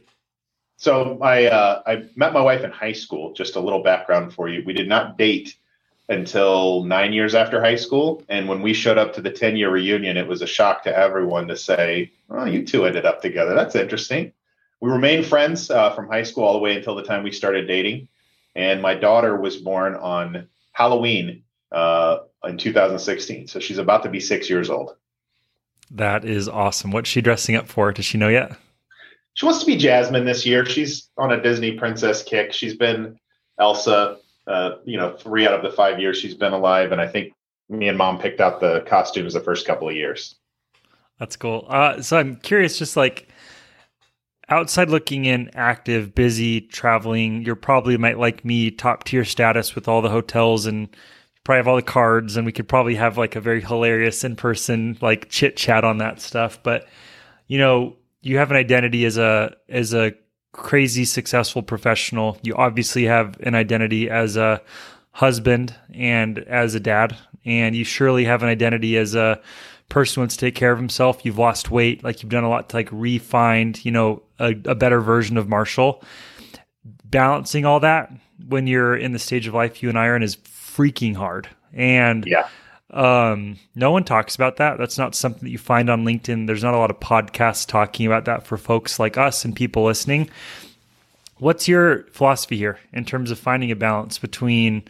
So 0.76 1.18
I 1.22 1.46
uh, 1.46 1.82
I 1.86 2.04
met 2.16 2.32
my 2.32 2.40
wife 2.40 2.62
in 2.62 2.70
high 2.70 2.92
school. 2.92 3.32
Just 3.32 3.56
a 3.56 3.60
little 3.60 3.82
background 3.82 4.34
for 4.34 4.48
you. 4.48 4.62
We 4.66 4.72
did 4.72 4.88
not 4.88 5.16
date 5.16 5.56
until 6.08 6.84
nine 6.84 7.12
years 7.12 7.34
after 7.34 7.60
high 7.60 7.76
school, 7.76 8.22
and 8.28 8.48
when 8.48 8.62
we 8.62 8.72
showed 8.72 8.98
up 8.98 9.14
to 9.14 9.20
the 9.20 9.30
ten 9.30 9.56
year 9.56 9.70
reunion, 9.70 10.16
it 10.16 10.26
was 10.26 10.42
a 10.42 10.46
shock 10.46 10.82
to 10.84 10.96
everyone 10.96 11.48
to 11.48 11.56
say, 11.56 12.12
"Oh, 12.28 12.44
you 12.44 12.66
two 12.66 12.84
ended 12.84 13.06
up 13.06 13.22
together. 13.22 13.54
That's 13.54 13.74
interesting." 13.74 14.32
we 14.80 14.90
remained 14.90 15.26
friends 15.26 15.70
uh, 15.70 15.90
from 15.94 16.08
high 16.08 16.22
school 16.22 16.44
all 16.44 16.52
the 16.52 16.58
way 16.58 16.76
until 16.76 16.94
the 16.94 17.02
time 17.02 17.22
we 17.22 17.32
started 17.32 17.66
dating. 17.66 18.08
And 18.54 18.80
my 18.80 18.94
daughter 18.94 19.36
was 19.36 19.56
born 19.56 19.94
on 19.94 20.48
Halloween 20.76 21.42
uh, 21.72 22.18
in 22.44 22.58
2016. 22.58 23.48
So 23.48 23.58
she's 23.58 23.78
about 23.78 24.02
to 24.02 24.10
be 24.10 24.20
six 24.20 24.50
years 24.50 24.68
old. 24.68 24.94
That 25.90 26.26
is 26.26 26.48
awesome. 26.48 26.90
What's 26.90 27.08
she 27.08 27.22
dressing 27.22 27.56
up 27.56 27.66
for? 27.66 27.92
Does 27.92 28.04
she 28.04 28.18
know 28.18 28.28
yet? 28.28 28.52
She 29.32 29.46
wants 29.46 29.60
to 29.60 29.66
be 29.66 29.76
Jasmine 29.76 30.26
this 30.26 30.44
year. 30.44 30.66
She's 30.66 31.08
on 31.16 31.32
a 31.32 31.42
Disney 31.42 31.72
princess 31.72 32.22
kick. 32.22 32.52
She's 32.52 32.76
been 32.76 33.18
Elsa, 33.58 34.18
uh, 34.46 34.72
you 34.84 34.98
know, 34.98 35.16
three 35.16 35.46
out 35.46 35.54
of 35.54 35.62
the 35.62 35.74
five 35.74 35.98
years 35.98 36.18
she's 36.18 36.34
been 36.34 36.52
alive. 36.52 36.92
And 36.92 37.00
I 37.00 37.08
think 37.08 37.32
me 37.70 37.88
and 37.88 37.96
mom 37.96 38.18
picked 38.18 38.42
out 38.42 38.60
the 38.60 38.80
costumes 38.86 39.32
the 39.32 39.40
first 39.40 39.66
couple 39.66 39.88
of 39.88 39.94
years. 39.94 40.34
That's 41.18 41.36
cool. 41.36 41.64
Uh, 41.70 42.02
so 42.02 42.18
I'm 42.18 42.36
curious, 42.36 42.78
just 42.78 42.98
like, 42.98 43.25
outside 44.48 44.90
looking 44.90 45.24
in, 45.24 45.50
active, 45.54 46.14
busy, 46.14 46.60
traveling, 46.60 47.42
you're 47.42 47.56
probably 47.56 47.96
might 47.96 48.18
like 48.18 48.44
me, 48.44 48.70
top 48.70 49.04
tier 49.04 49.24
status 49.24 49.74
with 49.74 49.88
all 49.88 50.02
the 50.02 50.10
hotels 50.10 50.66
and 50.66 50.88
probably 51.44 51.58
have 51.58 51.68
all 51.68 51.76
the 51.76 51.82
cards 51.82 52.36
and 52.36 52.44
we 52.44 52.52
could 52.52 52.68
probably 52.68 52.96
have 52.96 53.16
like 53.16 53.36
a 53.36 53.40
very 53.40 53.60
hilarious 53.60 54.24
in 54.24 54.34
person 54.34 54.98
like 55.00 55.28
chit 55.28 55.56
chat 55.56 55.84
on 55.84 55.98
that 55.98 56.20
stuff. 56.20 56.60
But 56.62 56.86
you 57.46 57.58
know, 57.58 57.96
you 58.20 58.38
have 58.38 58.50
an 58.50 58.56
identity 58.56 59.04
as 59.04 59.16
a 59.16 59.56
as 59.68 59.94
a 59.94 60.12
crazy 60.52 61.04
successful 61.04 61.62
professional. 61.62 62.38
You 62.42 62.54
obviously 62.56 63.04
have 63.04 63.38
an 63.40 63.54
identity 63.54 64.10
as 64.10 64.36
a 64.36 64.60
husband 65.12 65.74
and 65.94 66.38
as 66.40 66.74
a 66.74 66.80
dad, 66.80 67.16
and 67.44 67.76
you 67.76 67.84
surely 67.84 68.24
have 68.24 68.42
an 68.42 68.48
identity 68.48 68.96
as 68.96 69.14
a 69.14 69.40
person 69.88 70.20
wants 70.20 70.36
to 70.36 70.46
take 70.46 70.56
care 70.56 70.72
of 70.72 70.78
himself. 70.78 71.24
You've 71.24 71.38
lost 71.38 71.70
weight, 71.70 72.02
like 72.02 72.22
you've 72.22 72.32
done 72.32 72.44
a 72.44 72.48
lot 72.48 72.70
to 72.70 72.76
like 72.76 72.88
refine, 72.90 73.74
you 73.82 73.92
know, 73.92 74.22
a, 74.38 74.50
a 74.64 74.74
better 74.74 75.00
version 75.00 75.36
of 75.36 75.48
Marshall. 75.48 76.02
Balancing 77.04 77.64
all 77.64 77.80
that 77.80 78.12
when 78.48 78.66
you're 78.66 78.96
in 78.96 79.12
the 79.12 79.18
stage 79.18 79.46
of 79.46 79.54
life 79.54 79.82
you 79.82 79.88
and 79.88 79.98
I 79.98 80.06
are 80.06 80.16
in 80.16 80.22
is 80.22 80.36
freaking 80.36 81.14
hard. 81.14 81.48
And 81.72 82.24
yeah. 82.26 82.48
Um, 82.90 83.58
no 83.74 83.90
one 83.90 84.04
talks 84.04 84.36
about 84.36 84.56
that. 84.56 84.78
That's 84.78 84.96
not 84.96 85.14
something 85.14 85.42
that 85.42 85.50
you 85.50 85.58
find 85.58 85.90
on 85.90 86.04
LinkedIn. 86.04 86.46
There's 86.46 86.62
not 86.62 86.74
a 86.74 86.78
lot 86.78 86.90
of 86.90 87.00
podcasts 87.00 87.66
talking 87.66 88.06
about 88.06 88.26
that 88.26 88.46
for 88.46 88.56
folks 88.56 88.98
like 88.98 89.18
us 89.18 89.44
and 89.44 89.56
people 89.56 89.84
listening. 89.84 90.30
What's 91.38 91.66
your 91.68 92.04
philosophy 92.12 92.56
here 92.56 92.78
in 92.92 93.04
terms 93.04 93.30
of 93.30 93.38
finding 93.38 93.70
a 93.70 93.76
balance 93.76 94.18
between 94.18 94.84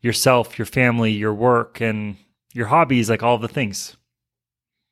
yourself, 0.00 0.58
your 0.58 0.66
family, 0.66 1.12
your 1.12 1.34
work, 1.34 1.80
and 1.80 2.16
your 2.54 2.66
hobbies, 2.66 3.10
like 3.10 3.22
all 3.22 3.38
the 3.38 3.48
things? 3.48 3.96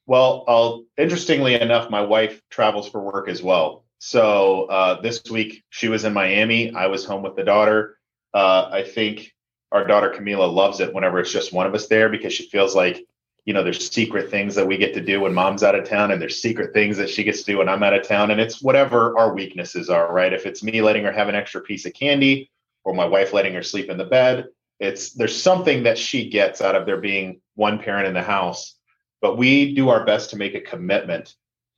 Well, 0.07 0.45
I'll, 0.47 0.85
interestingly 0.99 1.55
enough, 1.55 1.91
my 1.91 2.03
wife 2.03 2.43
travels 2.51 2.89
for 2.89 3.01
work 3.01 3.29
as 3.29 3.43
well. 3.43 3.80
So 4.01 4.65
uh, 4.65 5.01
this 5.03 5.23
week 5.31 5.63
she 5.69 5.89
was 5.89 6.05
in 6.05 6.13
Miami. 6.13 6.73
I 6.75 6.87
was 6.87 7.05
home 7.05 7.23
with 7.23 7.37
the 7.37 7.45
daughter. 7.45 7.99
Uh, 8.35 8.69
I 8.73 8.83
think 8.83 9.33
our 9.71 9.87
daughter 9.87 10.11
Camila 10.11 10.53
loves 10.53 10.81
it 10.81 10.93
whenever 10.93 11.21
it's 11.21 11.31
just 11.31 11.53
one 11.53 11.67
of 11.67 11.75
us 11.75 11.87
there 11.87 12.09
because 12.09 12.33
she 12.33 12.49
feels 12.49 12.75
like 12.75 13.07
you 13.45 13.55
know, 13.55 13.63
there's 13.63 13.91
secret 13.91 14.31
things 14.31 14.55
that 14.55 14.67
we 14.67 14.77
get 14.77 14.95
to 14.95 15.01
do 15.01 15.21
when 15.21 15.35
mom's 15.35 15.63
out 15.63 15.75
of 15.75 15.89
town, 15.89 16.11
and 16.11 16.21
there's 16.21 16.41
secret 16.41 16.73
things 16.73 16.97
that 16.99 17.09
she 17.09 17.25
gets 17.25 17.41
to 17.43 17.53
do 17.53 17.59
when 17.59 17.69
I'm 17.69 17.83
out 17.83 17.95
of 17.95 18.07
town. 18.07 18.31
And 18.31 18.41
it's 18.41 18.63
whatever 18.63 19.19
our 19.19 19.35
weaknesses 19.35 19.89
are, 19.89 20.13
right? 20.13 20.33
If 20.33 20.47
it's 20.47 20.63
me 20.63 20.83
letting 20.83 21.05
her 21.05 21.13
have 21.13 21.29
an 21.29 21.35
extra 21.35 21.61
piece 21.61 21.87
of 21.87 21.95
candy 21.95 22.51
or 22.85 22.95
my 22.95 23.07
wife 23.07 23.33
letting 23.33 23.55
her 23.55 23.63
sleep 23.63 23.91
in 23.91 23.99
the 23.99 24.05
bed, 24.05 24.47
it's 24.79 25.13
there's 25.13 25.41
something 25.41 25.83
that 25.85 25.99
she 25.99 26.29
gets 26.29 26.61
out 26.61 26.75
of 26.75 26.87
there 26.87 27.01
being 27.01 27.41
one 27.55 27.79
parent 27.79 28.07
in 28.07 28.15
the 28.15 28.23
house. 28.23 28.77
But 29.21 29.37
we 29.37 29.75
do 29.75 29.89
our 29.89 30.05
best 30.05 30.31
to 30.31 30.37
make 30.37 30.55
a 30.55 30.61
commitment 30.61 31.35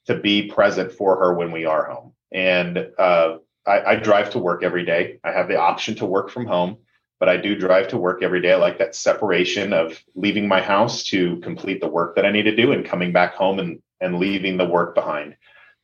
to 0.06 0.16
be 0.18 0.48
present 0.48 0.92
for 0.92 1.16
her 1.16 1.34
when 1.34 1.52
we 1.52 1.64
are 1.64 1.84
home. 1.84 2.12
And 2.32 2.88
uh, 2.98 3.38
I, 3.66 3.82
I 3.82 3.96
drive 3.96 4.30
to 4.30 4.38
work 4.38 4.62
every 4.62 4.84
day. 4.84 5.18
I 5.22 5.32
have 5.32 5.48
the 5.48 5.58
option 5.58 5.94
to 5.96 6.06
work 6.06 6.30
from 6.30 6.46
home 6.46 6.78
but 7.22 7.28
I 7.28 7.36
do 7.36 7.54
drive 7.54 7.86
to 7.86 7.98
work 7.98 8.20
every 8.24 8.40
day. 8.40 8.52
I 8.52 8.56
like 8.56 8.78
that 8.78 8.96
separation 8.96 9.72
of 9.72 9.96
leaving 10.16 10.48
my 10.48 10.60
house 10.60 11.04
to 11.04 11.36
complete 11.36 11.80
the 11.80 11.86
work 11.86 12.16
that 12.16 12.26
I 12.26 12.32
need 12.32 12.42
to 12.42 12.56
do 12.56 12.72
and 12.72 12.84
coming 12.84 13.12
back 13.12 13.34
home 13.34 13.60
and, 13.60 13.80
and 14.00 14.18
leaving 14.18 14.56
the 14.56 14.64
work 14.64 14.96
behind. 14.96 15.36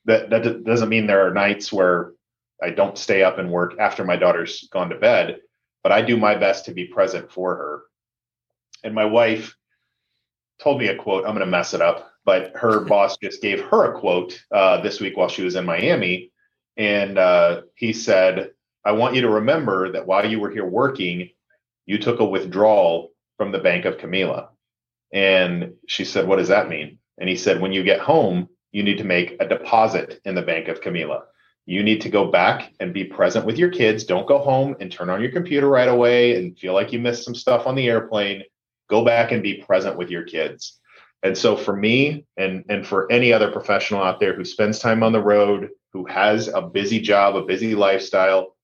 That, 0.06 0.30
that 0.30 0.64
doesn't 0.64 0.88
mean 0.88 1.06
there 1.06 1.28
are 1.28 1.32
nights 1.32 1.72
where 1.72 2.10
I 2.60 2.70
don't 2.70 2.98
stay 2.98 3.22
up 3.22 3.38
and 3.38 3.52
work 3.52 3.78
after 3.78 4.04
my 4.04 4.16
daughter's 4.16 4.68
gone 4.72 4.90
to 4.90 4.98
bed, 4.98 5.38
but 5.84 5.92
I 5.92 6.02
do 6.02 6.16
my 6.16 6.34
best 6.34 6.64
to 6.64 6.72
be 6.72 6.86
present 6.86 7.30
for 7.30 7.54
her. 7.54 7.82
And 8.82 8.92
my 8.92 9.04
wife 9.04 9.54
told 10.60 10.80
me 10.80 10.88
a 10.88 10.96
quote. 10.96 11.24
I'm 11.24 11.36
going 11.36 11.46
to 11.46 11.46
mess 11.46 11.72
it 11.72 11.80
up, 11.80 12.07
but 12.28 12.52
her 12.56 12.80
boss 12.84 13.16
just 13.16 13.40
gave 13.40 13.62
her 13.62 13.84
a 13.84 13.98
quote 13.98 14.38
uh, 14.52 14.82
this 14.82 15.00
week 15.00 15.16
while 15.16 15.30
she 15.30 15.42
was 15.42 15.56
in 15.56 15.64
Miami. 15.64 16.30
And 16.76 17.16
uh, 17.16 17.62
he 17.74 17.94
said, 17.94 18.50
I 18.84 18.92
want 18.92 19.14
you 19.14 19.22
to 19.22 19.30
remember 19.30 19.92
that 19.92 20.06
while 20.06 20.30
you 20.30 20.38
were 20.38 20.50
here 20.50 20.66
working, 20.66 21.30
you 21.86 21.96
took 21.96 22.20
a 22.20 22.24
withdrawal 22.26 23.12
from 23.38 23.50
the 23.50 23.58
Bank 23.58 23.86
of 23.86 23.96
Camila. 23.96 24.48
And 25.10 25.72
she 25.86 26.04
said, 26.04 26.28
What 26.28 26.36
does 26.36 26.48
that 26.48 26.68
mean? 26.68 26.98
And 27.16 27.30
he 27.30 27.36
said, 27.36 27.62
When 27.62 27.72
you 27.72 27.82
get 27.82 28.00
home, 28.00 28.50
you 28.72 28.82
need 28.82 28.98
to 28.98 29.04
make 29.04 29.36
a 29.40 29.48
deposit 29.48 30.20
in 30.26 30.34
the 30.34 30.42
Bank 30.42 30.68
of 30.68 30.82
Camila. 30.82 31.22
You 31.64 31.82
need 31.82 32.02
to 32.02 32.10
go 32.10 32.30
back 32.30 32.74
and 32.78 32.92
be 32.92 33.04
present 33.04 33.46
with 33.46 33.56
your 33.56 33.70
kids. 33.70 34.04
Don't 34.04 34.28
go 34.28 34.38
home 34.38 34.76
and 34.80 34.92
turn 34.92 35.08
on 35.08 35.22
your 35.22 35.32
computer 35.32 35.68
right 35.68 35.88
away 35.88 36.36
and 36.36 36.58
feel 36.58 36.74
like 36.74 36.92
you 36.92 36.98
missed 36.98 37.24
some 37.24 37.34
stuff 37.34 37.66
on 37.66 37.74
the 37.74 37.88
airplane. 37.88 38.42
Go 38.90 39.02
back 39.02 39.32
and 39.32 39.42
be 39.42 39.62
present 39.62 39.96
with 39.96 40.10
your 40.10 40.24
kids. 40.24 40.78
And 41.22 41.36
so 41.36 41.56
for 41.56 41.74
me 41.74 42.24
and 42.36 42.64
and 42.68 42.86
for 42.86 43.10
any 43.10 43.32
other 43.32 43.50
professional 43.50 44.02
out 44.02 44.20
there 44.20 44.34
who 44.34 44.44
spends 44.44 44.78
time 44.78 45.02
on 45.02 45.12
the 45.12 45.22
road, 45.22 45.70
who 45.92 46.04
has 46.06 46.48
a 46.48 46.62
busy 46.62 47.00
job, 47.00 47.34
a 47.36 47.42
busy 47.42 47.74
lifestyle, 47.74 48.56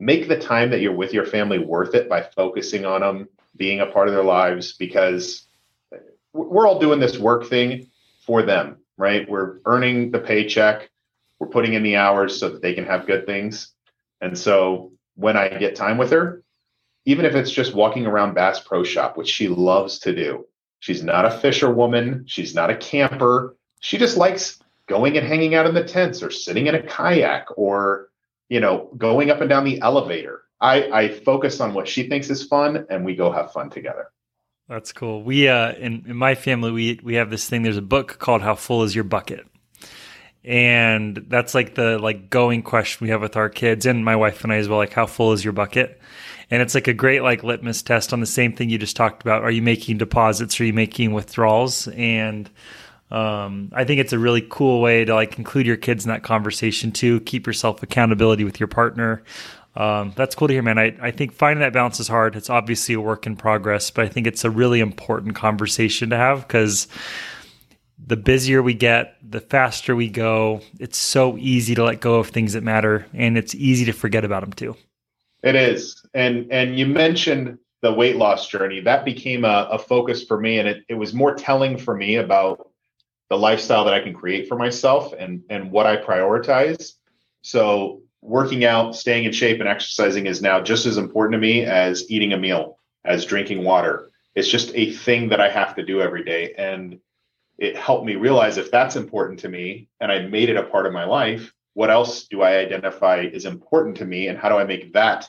make 0.00 0.28
the 0.28 0.38
time 0.38 0.70
that 0.70 0.80
you're 0.80 0.94
with 0.94 1.12
your 1.12 1.26
family 1.26 1.58
worth 1.58 1.94
it 1.94 2.08
by 2.08 2.22
focusing 2.22 2.84
on 2.84 3.00
them, 3.02 3.28
being 3.56 3.80
a 3.80 3.86
part 3.86 4.08
of 4.08 4.14
their 4.14 4.24
lives, 4.24 4.72
because 4.72 5.46
we're 6.32 6.66
all 6.66 6.78
doing 6.78 7.00
this 7.00 7.18
work 7.18 7.46
thing 7.48 7.88
for 8.24 8.42
them, 8.42 8.78
right? 8.96 9.28
We're 9.28 9.58
earning 9.66 10.10
the 10.10 10.20
paycheck, 10.20 10.90
we're 11.38 11.48
putting 11.48 11.74
in 11.74 11.82
the 11.82 11.96
hours 11.96 12.38
so 12.38 12.48
that 12.48 12.62
they 12.62 12.74
can 12.74 12.86
have 12.86 13.06
good 13.06 13.26
things. 13.26 13.72
And 14.20 14.36
so 14.36 14.92
when 15.16 15.36
I 15.36 15.48
get 15.48 15.76
time 15.76 15.98
with 15.98 16.10
her, 16.10 16.42
even 17.04 17.24
if 17.24 17.34
it's 17.34 17.50
just 17.50 17.74
walking 17.74 18.06
around 18.06 18.34
Bass 18.34 18.60
Pro 18.60 18.84
Shop, 18.84 19.16
which 19.16 19.28
she 19.28 19.48
loves 19.48 20.00
to 20.00 20.14
do, 20.14 20.46
she's 20.80 21.02
not 21.02 21.24
a 21.24 21.30
fisherwoman, 21.30 22.24
she's 22.26 22.54
not 22.54 22.70
a 22.70 22.76
camper. 22.76 23.56
She 23.80 23.96
just 23.96 24.16
likes 24.16 24.58
going 24.86 25.16
and 25.16 25.26
hanging 25.26 25.54
out 25.54 25.66
in 25.66 25.74
the 25.74 25.84
tents 25.84 26.22
or 26.22 26.30
sitting 26.30 26.66
in 26.66 26.74
a 26.74 26.82
kayak 26.82 27.46
or 27.56 28.10
you 28.50 28.60
know, 28.60 28.90
going 28.98 29.30
up 29.30 29.40
and 29.40 29.48
down 29.48 29.64
the 29.64 29.80
elevator. 29.80 30.42
I, 30.60 30.90
I 30.90 31.08
focus 31.08 31.60
on 31.60 31.72
what 31.72 31.88
she 31.88 32.08
thinks 32.08 32.28
is 32.28 32.44
fun 32.44 32.84
and 32.90 33.04
we 33.04 33.14
go 33.14 33.32
have 33.32 33.52
fun 33.52 33.70
together. 33.70 34.10
That's 34.68 34.92
cool. 34.92 35.22
We 35.22 35.48
uh 35.48 35.72
in, 35.72 36.04
in 36.06 36.16
my 36.16 36.34
family 36.34 36.70
we 36.70 37.00
we 37.02 37.14
have 37.14 37.30
this 37.30 37.48
thing. 37.48 37.62
There's 37.62 37.76
a 37.76 37.82
book 37.82 38.18
called 38.18 38.42
How 38.42 38.54
Full 38.54 38.82
Is 38.82 38.94
Your 38.94 39.04
Bucket? 39.04 39.46
And 40.44 41.24
that's 41.28 41.54
like 41.54 41.74
the 41.74 41.98
like 41.98 42.30
going 42.30 42.62
question 42.62 43.04
we 43.04 43.10
have 43.10 43.22
with 43.22 43.36
our 43.36 43.48
kids 43.48 43.86
and 43.86 44.04
my 44.04 44.16
wife 44.16 44.44
and 44.44 44.52
I 44.52 44.56
as 44.56 44.68
well, 44.68 44.78
like 44.78 44.92
how 44.92 45.06
full 45.06 45.32
is 45.32 45.44
your 45.44 45.52
bucket? 45.52 46.00
And 46.50 46.60
it's 46.60 46.74
like 46.74 46.88
a 46.88 46.94
great 46.94 47.22
like 47.22 47.44
litmus 47.44 47.82
test 47.82 48.12
on 48.12 48.20
the 48.20 48.26
same 48.26 48.52
thing 48.52 48.70
you 48.70 48.78
just 48.78 48.96
talked 48.96 49.22
about. 49.22 49.42
Are 49.42 49.50
you 49.50 49.62
making 49.62 49.98
deposits? 49.98 50.60
Are 50.60 50.64
you 50.64 50.72
making 50.72 51.12
withdrawals? 51.12 51.86
And 51.88 52.50
um, 53.10 53.70
I 53.72 53.84
think 53.84 54.00
it's 54.00 54.12
a 54.12 54.18
really 54.18 54.44
cool 54.48 54.80
way 54.80 55.04
to 55.04 55.14
like 55.14 55.38
include 55.38 55.66
your 55.66 55.76
kids 55.76 56.04
in 56.04 56.10
that 56.10 56.22
conversation 56.22 56.92
too. 56.92 57.20
Keep 57.20 57.46
yourself 57.46 57.82
accountability 57.82 58.44
with 58.44 58.58
your 58.58 58.68
partner. 58.68 59.22
Um, 59.76 60.12
that's 60.16 60.34
cool 60.34 60.48
to 60.48 60.54
hear, 60.54 60.62
man. 60.62 60.78
I, 60.78 60.96
I 61.00 61.10
think 61.12 61.32
finding 61.32 61.60
that 61.60 61.72
balance 61.72 62.00
is 62.00 62.08
hard. 62.08 62.34
It's 62.34 62.50
obviously 62.50 62.94
a 62.94 63.00
work 63.00 63.26
in 63.26 63.36
progress, 63.36 63.90
but 63.90 64.04
I 64.04 64.08
think 64.08 64.26
it's 64.26 64.44
a 64.44 64.50
really 64.50 64.80
important 64.80 65.36
conversation 65.36 66.10
to 66.10 66.16
have 66.16 66.46
because 66.46 66.88
the 68.04 68.16
busier 68.16 68.62
we 68.62 68.74
get, 68.74 69.16
the 69.22 69.40
faster 69.40 69.94
we 69.94 70.08
go. 70.08 70.62
It's 70.80 70.98
so 70.98 71.36
easy 71.38 71.74
to 71.76 71.84
let 71.84 72.00
go 72.00 72.16
of 72.16 72.28
things 72.28 72.54
that 72.54 72.64
matter, 72.64 73.06
and 73.14 73.38
it's 73.38 73.54
easy 73.54 73.84
to 73.84 73.92
forget 73.92 74.24
about 74.24 74.40
them 74.40 74.52
too. 74.52 74.76
It 75.42 75.54
is, 75.54 76.04
and 76.12 76.52
and 76.52 76.78
you 76.78 76.86
mentioned 76.86 77.58
the 77.82 77.92
weight 77.92 78.16
loss 78.16 78.48
journey. 78.48 78.80
That 78.80 79.04
became 79.04 79.44
a, 79.44 79.68
a 79.72 79.78
focus 79.78 80.24
for 80.24 80.38
me, 80.38 80.58
and 80.58 80.68
it, 80.68 80.84
it 80.88 80.94
was 80.94 81.14
more 81.14 81.34
telling 81.34 81.78
for 81.78 81.96
me 81.96 82.16
about 82.16 82.70
the 83.30 83.38
lifestyle 83.38 83.84
that 83.84 83.94
I 83.94 84.00
can 84.00 84.12
create 84.12 84.48
for 84.48 84.56
myself 84.56 85.14
and 85.18 85.42
and 85.48 85.70
what 85.70 85.86
I 85.86 85.96
prioritize. 85.96 86.92
So 87.42 88.02
working 88.20 88.64
out, 88.64 88.94
staying 88.94 89.24
in 89.24 89.32
shape 89.32 89.60
and 89.60 89.68
exercising 89.68 90.26
is 90.26 90.42
now 90.42 90.60
just 90.60 90.84
as 90.84 90.98
important 90.98 91.32
to 91.34 91.38
me 91.38 91.64
as 91.64 92.10
eating 92.10 92.32
a 92.34 92.38
meal, 92.38 92.78
as 93.04 93.24
drinking 93.24 93.64
water. 93.64 94.10
It's 94.34 94.48
just 94.48 94.72
a 94.74 94.92
thing 94.92 95.30
that 95.30 95.40
I 95.40 95.48
have 95.48 95.74
to 95.76 95.84
do 95.84 96.02
every 96.02 96.22
day 96.22 96.54
and 96.56 97.00
it 97.58 97.76
helped 97.76 98.06
me 98.06 98.16
realize 98.16 98.56
if 98.56 98.70
that's 98.70 98.96
important 98.96 99.40
to 99.40 99.48
me 99.48 99.88
and 100.00 100.10
I 100.10 100.20
made 100.20 100.48
it 100.48 100.56
a 100.56 100.62
part 100.62 100.86
of 100.86 100.92
my 100.92 101.04
life, 101.04 101.52
what 101.74 101.90
else 101.90 102.24
do 102.24 102.42
I 102.42 102.56
identify 102.56 103.20
is 103.20 103.44
important 103.44 103.96
to 103.98 104.04
me 104.04 104.28
and 104.28 104.38
how 104.38 104.48
do 104.48 104.56
I 104.56 104.64
make 104.64 104.92
that 104.92 105.28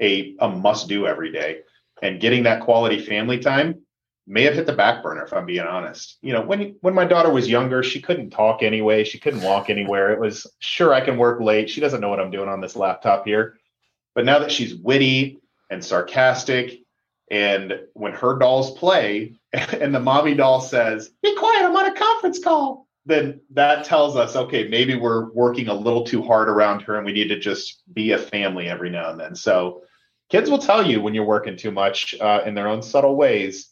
a, 0.00 0.34
a 0.40 0.48
must 0.48 0.88
do 0.88 1.06
every 1.06 1.32
day? 1.32 1.60
And 2.02 2.20
getting 2.20 2.42
that 2.42 2.62
quality 2.62 2.98
family 2.98 3.38
time 3.38 3.82
may 4.26 4.42
have 4.42 4.54
hit 4.54 4.66
the 4.66 4.72
back 4.72 5.02
burner 5.02 5.24
if 5.24 5.32
I'm 5.32 5.46
being 5.46 5.60
honest. 5.60 6.18
You 6.20 6.32
know, 6.32 6.42
when 6.42 6.76
when 6.80 6.94
my 6.94 7.04
daughter 7.04 7.30
was 7.30 7.48
younger, 7.48 7.82
she 7.82 8.00
couldn't 8.00 8.30
talk 8.30 8.62
anyway, 8.62 9.04
she 9.04 9.18
couldn't 9.18 9.42
walk 9.42 9.70
anywhere. 9.70 10.12
It 10.12 10.20
was 10.20 10.46
sure 10.58 10.92
I 10.92 11.00
can 11.00 11.16
work 11.16 11.40
late. 11.40 11.70
She 11.70 11.80
doesn't 11.80 12.00
know 12.00 12.08
what 12.08 12.20
I'm 12.20 12.30
doing 12.30 12.48
on 12.48 12.60
this 12.60 12.76
laptop 12.76 13.24
here. 13.24 13.58
But 14.14 14.24
now 14.24 14.38
that 14.40 14.52
she's 14.52 14.74
witty 14.74 15.38
and 15.70 15.84
sarcastic 15.84 16.80
and 17.30 17.80
when 17.94 18.12
her 18.12 18.38
dolls 18.38 18.76
play 18.78 19.34
and 19.52 19.94
the 19.94 20.00
mommy 20.00 20.34
doll 20.34 20.60
says, 20.60 21.10
"Be 21.22 21.34
quiet, 21.36 21.64
I'm 21.64 21.76
on 21.76 21.86
a 21.86 21.94
conference 21.94 22.42
call." 22.42 22.85
Then 23.06 23.40
that 23.50 23.84
tells 23.84 24.16
us, 24.16 24.34
okay, 24.34 24.66
maybe 24.66 24.96
we're 24.96 25.32
working 25.32 25.68
a 25.68 25.74
little 25.74 26.04
too 26.04 26.22
hard 26.22 26.48
around 26.48 26.80
her 26.82 26.96
and 26.96 27.06
we 27.06 27.12
need 27.12 27.28
to 27.28 27.38
just 27.38 27.82
be 27.92 28.12
a 28.12 28.18
family 28.18 28.68
every 28.68 28.90
now 28.90 29.10
and 29.10 29.18
then. 29.18 29.36
So 29.36 29.82
kids 30.28 30.50
will 30.50 30.58
tell 30.58 30.84
you 30.84 31.00
when 31.00 31.14
you're 31.14 31.24
working 31.24 31.56
too 31.56 31.70
much 31.70 32.16
uh, 32.20 32.42
in 32.44 32.54
their 32.54 32.66
own 32.66 32.82
subtle 32.82 33.16
ways 33.16 33.68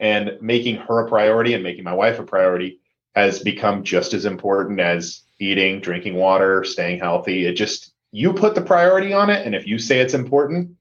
and 0.00 0.36
making 0.40 0.76
her 0.76 1.06
a 1.06 1.08
priority 1.08 1.54
and 1.54 1.62
making 1.62 1.84
my 1.84 1.94
wife 1.94 2.18
a 2.18 2.24
priority 2.24 2.80
has 3.14 3.38
become 3.38 3.84
just 3.84 4.12
as 4.12 4.24
important 4.26 4.80
as 4.80 5.22
eating, 5.38 5.80
drinking 5.80 6.14
water, 6.14 6.64
staying 6.64 6.98
healthy. 6.98 7.46
It 7.46 7.54
just, 7.54 7.92
you 8.10 8.32
put 8.32 8.54
the 8.54 8.62
priority 8.62 9.12
on 9.12 9.30
it. 9.30 9.46
And 9.46 9.54
if 9.54 9.66
you 9.66 9.78
say 9.78 10.00
it's 10.00 10.12
important, 10.12 10.72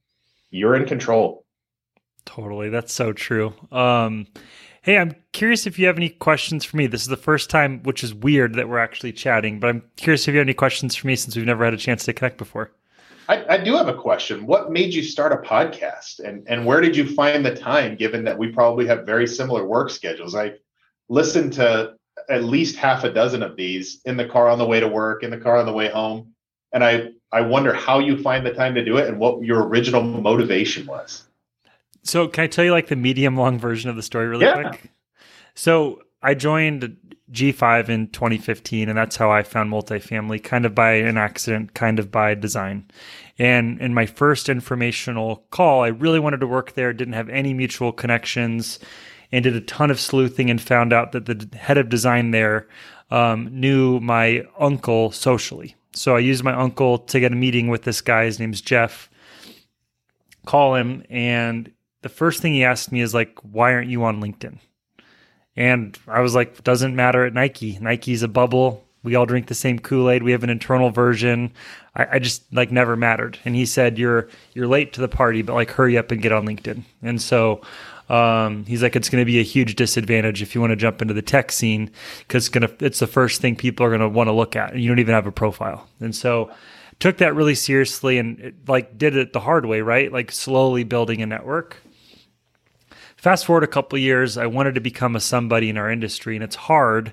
you're 0.50 0.76
in 0.76 0.86
control. 0.86 1.46
Totally. 2.26 2.70
That's 2.70 2.94
so 2.94 3.14
true. 3.14 3.54
Um, 3.72 4.28
hey, 4.86 5.00
I'm 5.00 5.16
curious 5.34 5.66
if 5.66 5.80
you 5.80 5.88
have 5.88 5.98
any 5.98 6.10
questions 6.10 6.64
for 6.64 6.78
me. 6.78 6.86
This 6.86 7.02
is 7.02 7.08
the 7.08 7.18
first 7.18 7.50
time, 7.50 7.82
which 7.82 8.04
is 8.04 8.14
weird 8.14 8.54
that 8.54 8.70
we're 8.70 8.78
actually 8.78 9.14
chatting, 9.14 9.60
but 9.60 9.72
I'm 9.72 9.82
curious 9.98 10.28
if 10.28 10.34
you 10.34 10.38
have 10.38 10.46
any 10.46 10.54
questions 10.54 10.96
for 10.96 11.08
me 11.08 11.16
since 11.16 11.36
we've 11.36 11.44
never 11.44 11.66
had 11.66 11.74
a 11.74 11.78
chance 11.78 12.06
to 12.06 12.14
connect 12.14 12.38
before. 12.38 12.72
I, 13.28 13.56
I, 13.56 13.58
do 13.58 13.76
have 13.76 13.88
a 13.88 13.96
question. 13.96 14.46
What 14.46 14.72
made 14.72 14.94
you 14.94 15.02
start 15.02 15.34
a 15.34 15.38
podcast, 15.38 16.20
and 16.20 16.48
and 16.48 16.68
where 16.68 16.82
did 16.82 16.96
you 16.96 17.16
find 17.16 17.44
the 17.44 17.56
time? 17.56 17.96
Given 17.96 18.24
that 18.26 18.38
we 18.38 18.52
probably 18.52 18.86
have 18.86 19.08
very 19.08 19.26
similar 19.26 19.66
work 19.66 19.90
schedules, 19.90 20.36
I 20.36 20.54
listened 21.10 21.54
to 21.54 21.96
at 22.30 22.44
least 22.44 22.76
half 22.76 23.04
a 23.04 23.12
dozen 23.12 23.42
of 23.42 23.56
these 23.56 24.02
in 24.06 24.16
the 24.16 24.28
car 24.28 24.48
on 24.48 24.60
the 24.60 24.68
way 24.68 24.80
to 24.80 24.88
work, 24.88 25.24
in 25.24 25.32
the 25.32 25.40
car 25.40 25.58
on 25.58 25.66
the 25.66 25.74
way 25.74 25.90
home, 25.90 26.36
and 26.72 26.84
I 26.84 27.10
I 27.32 27.42
wonder 27.42 27.74
how 27.74 27.98
you 27.98 28.22
find 28.22 28.46
the 28.46 28.54
time 28.54 28.76
to 28.76 28.86
do 28.86 28.98
it 28.98 29.08
and 29.08 29.18
what 29.18 29.42
your 29.42 29.66
original 29.68 30.04
motivation 30.04 30.86
was. 30.86 31.25
So, 32.06 32.28
can 32.28 32.44
I 32.44 32.48
tell 32.48 32.64
you 32.64 32.72
like 32.72 32.88
the 32.88 32.96
medium 32.96 33.36
long 33.36 33.60
version 33.60 33.90
of 33.90 33.96
the 33.96 34.04
story 34.04 34.28
really 34.28 34.46
yeah. 34.46 34.62
quick? 34.62 34.92
So, 35.56 36.04
I 36.22 36.36
joined 36.36 36.98
G5 37.32 37.90
in 37.90 38.08
2015, 38.10 38.90
and 38.90 38.98
that's 38.98 39.16
how 39.16 39.32
I 39.32 39.42
found 39.42 39.72
multifamily, 39.72 40.44
kind 40.44 40.66
of 40.66 40.76
by 40.76 40.94
an 40.94 41.18
accident, 41.18 41.74
kind 41.74 41.98
of 41.98 42.12
by 42.12 42.36
design. 42.36 42.90
And 43.40 43.82
in 43.82 43.94
my 43.94 44.06
first 44.06 44.48
informational 44.48 45.46
call, 45.50 45.84
I 45.84 45.88
really 45.88 46.20
wanted 46.20 46.40
to 46.42 46.48
work 46.48 46.74
there, 46.74 46.94
didn't 46.94 47.16
have 47.16 47.30
any 47.30 47.54
mutual 47.54 47.92
connections, 47.92 48.80
and 49.32 49.44
did 49.44 49.56
a 49.56 49.62
ton 49.62 49.90
of 49.90 50.00
sleuthing 50.00 50.50
and 50.50 50.62
found 50.62 50.94
out 50.94 51.12
that 51.14 51.26
the 51.26 51.58
head 51.58 51.78
of 51.78 51.90
design 51.90 52.32
there 52.32 52.68
um, 53.10 53.50
knew 53.52 54.00
my 54.00 54.46
uncle 54.60 55.12
socially. 55.12 55.76
So 55.94 56.16
I 56.16 56.20
used 56.20 56.44
my 56.44 56.54
uncle 56.54 57.00
to 57.00 57.20
get 57.20 57.32
a 57.32 57.36
meeting 57.36 57.68
with 57.68 57.84
this 57.84 58.02
guy. 58.02 58.26
His 58.26 58.40
name's 58.40 58.62
Jeff. 58.62 59.10
Call 60.46 60.76
him, 60.76 61.04
and 61.10 61.72
the 62.06 62.10
first 62.10 62.40
thing 62.40 62.54
he 62.54 62.64
asked 62.64 62.92
me 62.92 63.02
is 63.02 63.16
like, 63.16 63.36
"Why 63.42 63.74
aren't 63.74 63.90
you 63.90 64.04
on 64.04 64.22
LinkedIn?" 64.22 64.60
And 65.56 65.98
I 66.08 66.22
was 66.22 66.36
like, 66.36 66.64
doesn't 66.64 66.96
matter 66.96 67.26
at 67.26 67.34
Nike. 67.34 67.80
Nike's 67.82 68.22
a 68.22 68.28
bubble. 68.28 68.86
We 69.02 69.16
all 69.16 69.26
drink 69.26 69.48
the 69.48 69.56
same 69.56 69.80
Kool 69.80 70.12
Aid. 70.12 70.22
We 70.22 70.32
have 70.32 70.44
an 70.44 70.52
internal 70.52 70.92
version. 70.92 71.52
I, 71.96 72.08
I, 72.14 72.20
just 72.20 72.44
like 72.54 72.72
never 72.72 72.96
mattered. 72.96 73.40
And 73.44 73.56
he 73.56 73.66
said, 73.66 73.98
"You're 73.98 74.30
you're 74.54 74.68
late 74.68 74.94
to 74.94 75.02
the 75.02 75.08
party, 75.08 75.42
but 75.42 75.56
like 75.56 75.72
hurry 75.72 75.98
up 75.98 76.12
and 76.12 76.22
get 76.22 76.32
on 76.32 76.46
LinkedIn." 76.46 76.84
And 77.02 77.20
so 77.20 77.62
um, 78.08 78.66
he's 78.66 78.84
like, 78.84 78.96
"It's 78.96 79.10
going 79.10 79.24
to 79.24 79.26
be 79.26 79.40
a 79.40 79.44
huge 79.44 79.74
disadvantage 79.74 80.44
if 80.44 80.54
you 80.54 80.62
want 80.62 80.74
to 80.74 80.78
jump 80.78 81.02
into 81.02 81.16
the 81.16 81.24
tech 81.24 81.52
scene 81.52 81.90
because 82.20 82.46
it's 82.46 82.50
gonna 82.50 82.70
it's 82.82 83.00
the 83.00 83.08
first 83.08 83.42
thing 83.42 83.56
people 83.56 83.84
are 83.84 83.90
going 83.90 84.02
to 84.02 84.10
want 84.10 84.28
to 84.28 84.32
look 84.32 84.56
at, 84.56 84.74
and 84.74 84.84
you 84.84 84.90
don't 84.90 85.00
even 85.00 85.16
have 85.16 85.26
a 85.26 85.32
profile." 85.32 85.88
And 86.00 86.16
so 86.16 86.52
took 87.00 87.18
that 87.18 87.36
really 87.36 87.56
seriously 87.56 88.20
and 88.20 88.40
it, 88.40 88.70
like 88.70 88.96
did 88.96 89.16
it 89.16 89.34
the 89.34 89.40
hard 89.40 89.66
way, 89.66 89.82
right? 89.82 90.12
Like 90.12 90.32
slowly 90.32 90.84
building 90.84 91.24
a 91.24 91.26
network. 91.26 91.78
Fast 93.26 93.48
forward 93.48 93.64
a 93.64 93.68
couple 93.68 93.98
years, 93.98 94.38
I 94.38 94.46
wanted 94.46 94.76
to 94.76 94.82
become 94.82 95.16
a 95.16 95.20
somebody 95.20 95.72
in 95.72 95.80
our 95.80 95.90
industry, 95.90 96.36
and 96.36 96.44
it's 96.44 96.56
hard 96.56 97.12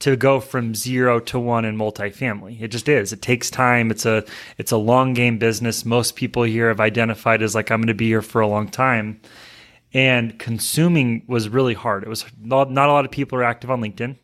to 0.00 0.16
go 0.16 0.40
from 0.40 0.74
zero 0.74 1.20
to 1.20 1.38
one 1.38 1.64
in 1.64 1.76
multifamily. 1.76 2.60
It 2.60 2.72
just 2.72 2.88
is. 2.88 3.12
It 3.12 3.22
takes 3.22 3.48
time. 3.48 3.92
It's 3.92 4.04
a 4.04 4.24
it's 4.58 4.72
a 4.72 4.76
long 4.76 5.14
game 5.14 5.38
business. 5.38 5.84
Most 5.84 6.16
people 6.16 6.42
here 6.42 6.66
have 6.66 6.80
identified 6.80 7.42
as 7.42 7.54
like 7.54 7.70
I'm 7.70 7.78
going 7.78 7.86
to 7.86 7.94
be 7.94 8.08
here 8.08 8.22
for 8.22 8.40
a 8.40 8.48
long 8.48 8.66
time. 8.66 9.20
And 9.94 10.36
consuming 10.36 11.22
was 11.28 11.48
really 11.48 11.74
hard. 11.74 12.02
It 12.02 12.08
was 12.08 12.24
not, 12.40 12.72
not 12.72 12.88
a 12.88 12.92
lot 12.92 13.04
of 13.04 13.12
people 13.12 13.38
are 13.38 13.44
active 13.44 13.70
on 13.70 13.80
LinkedIn. 13.80 14.16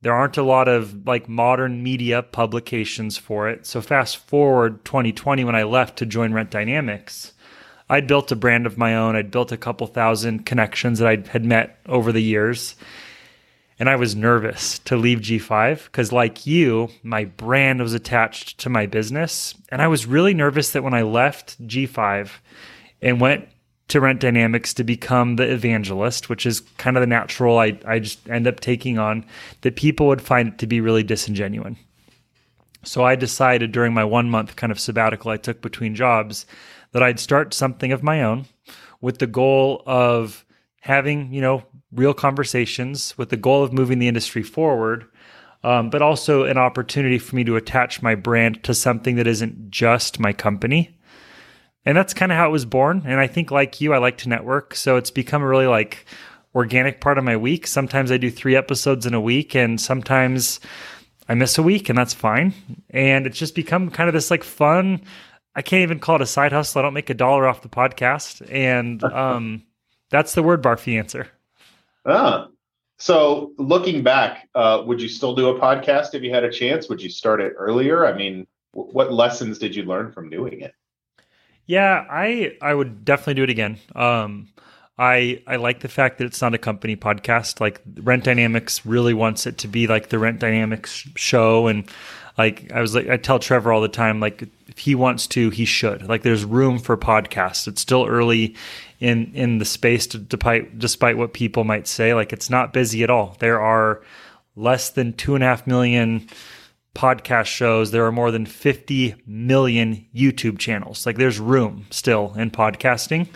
There 0.00 0.14
aren't 0.14 0.38
a 0.38 0.42
lot 0.42 0.68
of 0.68 1.06
like 1.06 1.28
modern 1.28 1.82
media 1.82 2.22
publications 2.22 3.18
for 3.18 3.50
it. 3.50 3.66
So 3.66 3.82
fast 3.82 4.16
forward 4.16 4.86
2020 4.86 5.44
when 5.44 5.54
I 5.54 5.64
left 5.64 5.98
to 5.98 6.06
join 6.06 6.32
Rent 6.32 6.50
Dynamics, 6.50 7.34
I'd 7.88 8.06
built 8.06 8.32
a 8.32 8.36
brand 8.36 8.66
of 8.66 8.78
my 8.78 8.96
own. 8.96 9.14
I'd 9.16 9.30
built 9.30 9.52
a 9.52 9.56
couple 9.56 9.86
thousand 9.86 10.46
connections 10.46 10.98
that 10.98 11.08
I 11.08 11.28
had 11.30 11.44
met 11.44 11.78
over 11.86 12.12
the 12.12 12.22
years 12.22 12.74
and 13.78 13.90
I 13.90 13.96
was 13.96 14.16
nervous 14.16 14.78
to 14.80 14.96
leave 14.96 15.18
G5 15.18 15.84
because, 15.84 16.10
like 16.10 16.46
you, 16.46 16.88
my 17.02 17.24
brand 17.24 17.82
was 17.82 17.92
attached 17.92 18.58
to 18.60 18.70
my 18.70 18.86
business. 18.86 19.54
And 19.68 19.82
I 19.82 19.88
was 19.88 20.06
really 20.06 20.32
nervous 20.32 20.70
that 20.72 20.82
when 20.82 20.94
I 20.94 21.02
left 21.02 21.62
G5 21.66 22.30
and 23.02 23.20
went 23.20 23.48
to 23.88 24.00
Rent 24.00 24.20
Dynamics 24.20 24.72
to 24.74 24.84
become 24.84 25.36
the 25.36 25.52
evangelist, 25.52 26.28
which 26.28 26.46
is 26.46 26.60
kind 26.78 26.96
of 26.96 27.02
the 27.02 27.06
natural 27.06 27.58
I, 27.58 27.78
I 27.86 27.98
just 27.98 28.26
end 28.28 28.46
up 28.46 28.60
taking 28.60 28.98
on, 28.98 29.26
that 29.60 29.76
people 29.76 30.06
would 30.06 30.22
find 30.22 30.48
it 30.48 30.58
to 30.58 30.66
be 30.66 30.80
really 30.80 31.02
disingenuous. 31.02 31.76
So 32.82 33.04
I 33.04 33.14
decided 33.14 33.72
during 33.72 33.92
my 33.92 34.04
one 34.04 34.30
month 34.30 34.56
kind 34.56 34.72
of 34.72 34.80
sabbatical 34.80 35.30
I 35.30 35.36
took 35.36 35.60
between 35.60 35.94
jobs 35.94 36.46
that 36.96 37.02
I'd 37.02 37.20
start 37.20 37.52
something 37.52 37.92
of 37.92 38.02
my 38.02 38.22
own 38.22 38.46
with 39.02 39.18
the 39.18 39.26
goal 39.26 39.82
of 39.84 40.46
having, 40.80 41.30
you 41.30 41.42
know, 41.42 41.62
real 41.92 42.14
conversations 42.14 43.18
with 43.18 43.28
the 43.28 43.36
goal 43.36 43.62
of 43.62 43.70
moving 43.70 43.98
the 43.98 44.08
industry 44.08 44.42
forward, 44.42 45.04
um, 45.62 45.90
but 45.90 46.00
also 46.00 46.44
an 46.44 46.56
opportunity 46.56 47.18
for 47.18 47.36
me 47.36 47.44
to 47.44 47.54
attach 47.54 48.00
my 48.00 48.14
brand 48.14 48.64
to 48.64 48.72
something 48.72 49.16
that 49.16 49.26
isn't 49.26 49.70
just 49.70 50.18
my 50.18 50.32
company. 50.32 50.98
And 51.84 51.98
that's 51.98 52.14
kind 52.14 52.32
of 52.32 52.38
how 52.38 52.48
it 52.48 52.52
was 52.52 52.64
born. 52.64 53.02
And 53.04 53.20
I 53.20 53.26
think, 53.26 53.50
like 53.50 53.78
you, 53.78 53.92
I 53.92 53.98
like 53.98 54.16
to 54.18 54.30
network. 54.30 54.74
So 54.74 54.96
it's 54.96 55.10
become 55.10 55.42
a 55.42 55.46
really 55.46 55.66
like 55.66 56.06
organic 56.54 57.02
part 57.02 57.18
of 57.18 57.24
my 57.24 57.36
week. 57.36 57.66
Sometimes 57.66 58.10
I 58.10 58.16
do 58.16 58.30
three 58.30 58.56
episodes 58.56 59.04
in 59.04 59.12
a 59.12 59.20
week, 59.20 59.54
and 59.54 59.78
sometimes 59.78 60.60
I 61.28 61.34
miss 61.34 61.58
a 61.58 61.62
week, 61.62 61.90
and 61.90 61.98
that's 61.98 62.14
fine. 62.14 62.54
And 62.88 63.26
it's 63.26 63.38
just 63.38 63.54
become 63.54 63.90
kind 63.90 64.08
of 64.08 64.14
this 64.14 64.30
like 64.30 64.44
fun. 64.44 65.02
I 65.56 65.62
can't 65.62 65.82
even 65.82 65.98
call 65.98 66.16
it 66.16 66.22
a 66.22 66.26
side 66.26 66.52
hustle. 66.52 66.78
I 66.78 66.82
don't 66.82 66.94
make 66.94 67.10
a 67.10 67.14
dollar 67.14 67.48
off 67.48 67.62
the 67.62 67.68
podcast. 67.68 68.46
And 68.52 69.02
um, 69.12 69.64
that's 70.10 70.34
the 70.34 70.42
word 70.42 70.62
barfy 70.62 70.98
answer. 70.98 71.28
Ah, 72.04 72.48
so 72.98 73.52
looking 73.58 74.02
back, 74.02 74.48
uh, 74.54 74.82
would 74.86 75.02
you 75.02 75.08
still 75.08 75.34
do 75.34 75.48
a 75.48 75.58
podcast 75.58 76.14
if 76.14 76.22
you 76.22 76.32
had 76.32 76.44
a 76.44 76.52
chance? 76.52 76.88
Would 76.88 77.02
you 77.02 77.10
start 77.10 77.40
it 77.40 77.54
earlier? 77.56 78.06
I 78.06 78.12
mean, 78.16 78.46
w- 78.74 78.92
what 78.92 79.12
lessons 79.12 79.58
did 79.58 79.74
you 79.74 79.82
learn 79.82 80.12
from 80.12 80.30
doing 80.30 80.60
it? 80.60 80.72
Yeah, 81.66 82.06
I 82.08 82.56
I 82.62 82.72
would 82.72 83.04
definitely 83.04 83.34
do 83.34 83.42
it 83.42 83.50
again. 83.50 83.78
Um, 83.94 84.48
I 84.98 85.42
I 85.46 85.56
like 85.56 85.80
the 85.80 85.88
fact 85.88 86.18
that 86.18 86.24
it's 86.24 86.40
not 86.40 86.54
a 86.54 86.58
company 86.58 86.96
podcast. 86.96 87.60
Like 87.60 87.80
Rent 87.96 88.24
Dynamics 88.24 88.86
really 88.86 89.14
wants 89.14 89.46
it 89.46 89.58
to 89.58 89.68
be 89.68 89.86
like 89.88 90.08
the 90.08 90.18
Rent 90.18 90.38
Dynamics 90.38 91.08
show, 91.16 91.66
and 91.66 91.84
like 92.38 92.70
I 92.72 92.80
was 92.80 92.94
like 92.94 93.08
I 93.08 93.16
tell 93.16 93.38
Trevor 93.38 93.72
all 93.72 93.80
the 93.80 93.88
time, 93.88 94.20
like 94.20 94.48
if 94.66 94.78
he 94.78 94.94
wants 94.94 95.26
to, 95.28 95.50
he 95.50 95.64
should. 95.64 96.08
Like 96.08 96.22
there's 96.22 96.44
room 96.44 96.78
for 96.78 96.96
podcasts. 96.96 97.66
It's 97.66 97.80
still 97.80 98.06
early 98.06 98.56
in 99.00 99.32
in 99.34 99.58
the 99.58 99.64
space 99.64 100.06
to, 100.08 100.18
despite 100.18 100.78
despite 100.78 101.16
what 101.16 101.32
people 101.32 101.64
might 101.64 101.86
say. 101.86 102.14
Like 102.14 102.32
it's 102.32 102.50
not 102.50 102.72
busy 102.72 103.02
at 103.02 103.10
all. 103.10 103.36
There 103.38 103.60
are 103.60 104.02
less 104.54 104.90
than 104.90 105.12
two 105.14 105.34
and 105.34 105.44
a 105.44 105.46
half 105.46 105.66
million 105.66 106.28
podcast 106.94 107.46
shows. 107.46 107.90
There 107.90 108.06
are 108.06 108.12
more 108.12 108.30
than 108.30 108.46
50 108.46 109.14
million 109.26 110.06
YouTube 110.14 110.58
channels. 110.58 111.04
Like 111.06 111.16
there's 111.16 111.38
room 111.38 111.86
still 111.90 112.32
in 112.36 112.50
podcasting. 112.50 113.28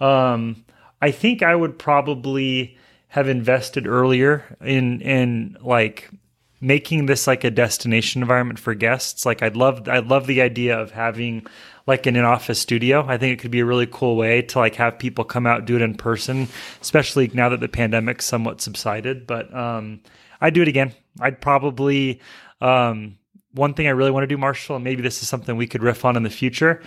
Um, 0.00 0.64
I 1.00 1.10
think 1.10 1.42
I 1.42 1.54
would 1.54 1.78
probably 1.78 2.76
have 3.08 3.28
invested 3.28 3.86
earlier 3.86 4.56
in 4.60 5.00
in 5.02 5.56
like 5.60 6.10
making 6.62 7.06
this 7.06 7.26
like 7.26 7.42
a 7.42 7.50
destination 7.50 8.22
environment 8.22 8.58
for 8.58 8.72
guests. 8.72 9.26
Like 9.26 9.42
I'd 9.42 9.56
love 9.56 9.88
I'd 9.88 10.06
love 10.06 10.26
the 10.26 10.40
idea 10.40 10.78
of 10.78 10.92
having 10.92 11.46
like 11.86 12.06
an 12.06 12.14
in 12.14 12.20
an 12.20 12.24
office 12.24 12.60
studio. 12.60 13.04
I 13.06 13.18
think 13.18 13.32
it 13.32 13.42
could 13.42 13.50
be 13.50 13.60
a 13.60 13.64
really 13.64 13.88
cool 13.90 14.16
way 14.16 14.42
to 14.42 14.58
like 14.60 14.76
have 14.76 14.98
people 14.98 15.24
come 15.24 15.46
out 15.46 15.64
do 15.66 15.76
it 15.76 15.82
in 15.82 15.96
person, 15.96 16.48
especially 16.80 17.30
now 17.34 17.48
that 17.48 17.60
the 17.60 17.68
pandemic 17.68 18.22
somewhat 18.22 18.60
subsided. 18.60 19.26
But 19.26 19.52
um, 19.52 20.00
I'd 20.40 20.54
do 20.54 20.62
it 20.62 20.68
again. 20.68 20.92
I'd 21.20 21.40
probably 21.40 22.20
um, 22.60 23.18
one 23.52 23.74
thing 23.74 23.88
I 23.88 23.90
really 23.90 24.12
want 24.12 24.22
to 24.22 24.28
do, 24.28 24.38
Marshall, 24.38 24.76
and 24.76 24.84
maybe 24.84 25.02
this 25.02 25.20
is 25.20 25.28
something 25.28 25.56
we 25.56 25.66
could 25.66 25.82
riff 25.82 26.04
on 26.04 26.16
in 26.16 26.22
the 26.22 26.30
future. 26.30 26.80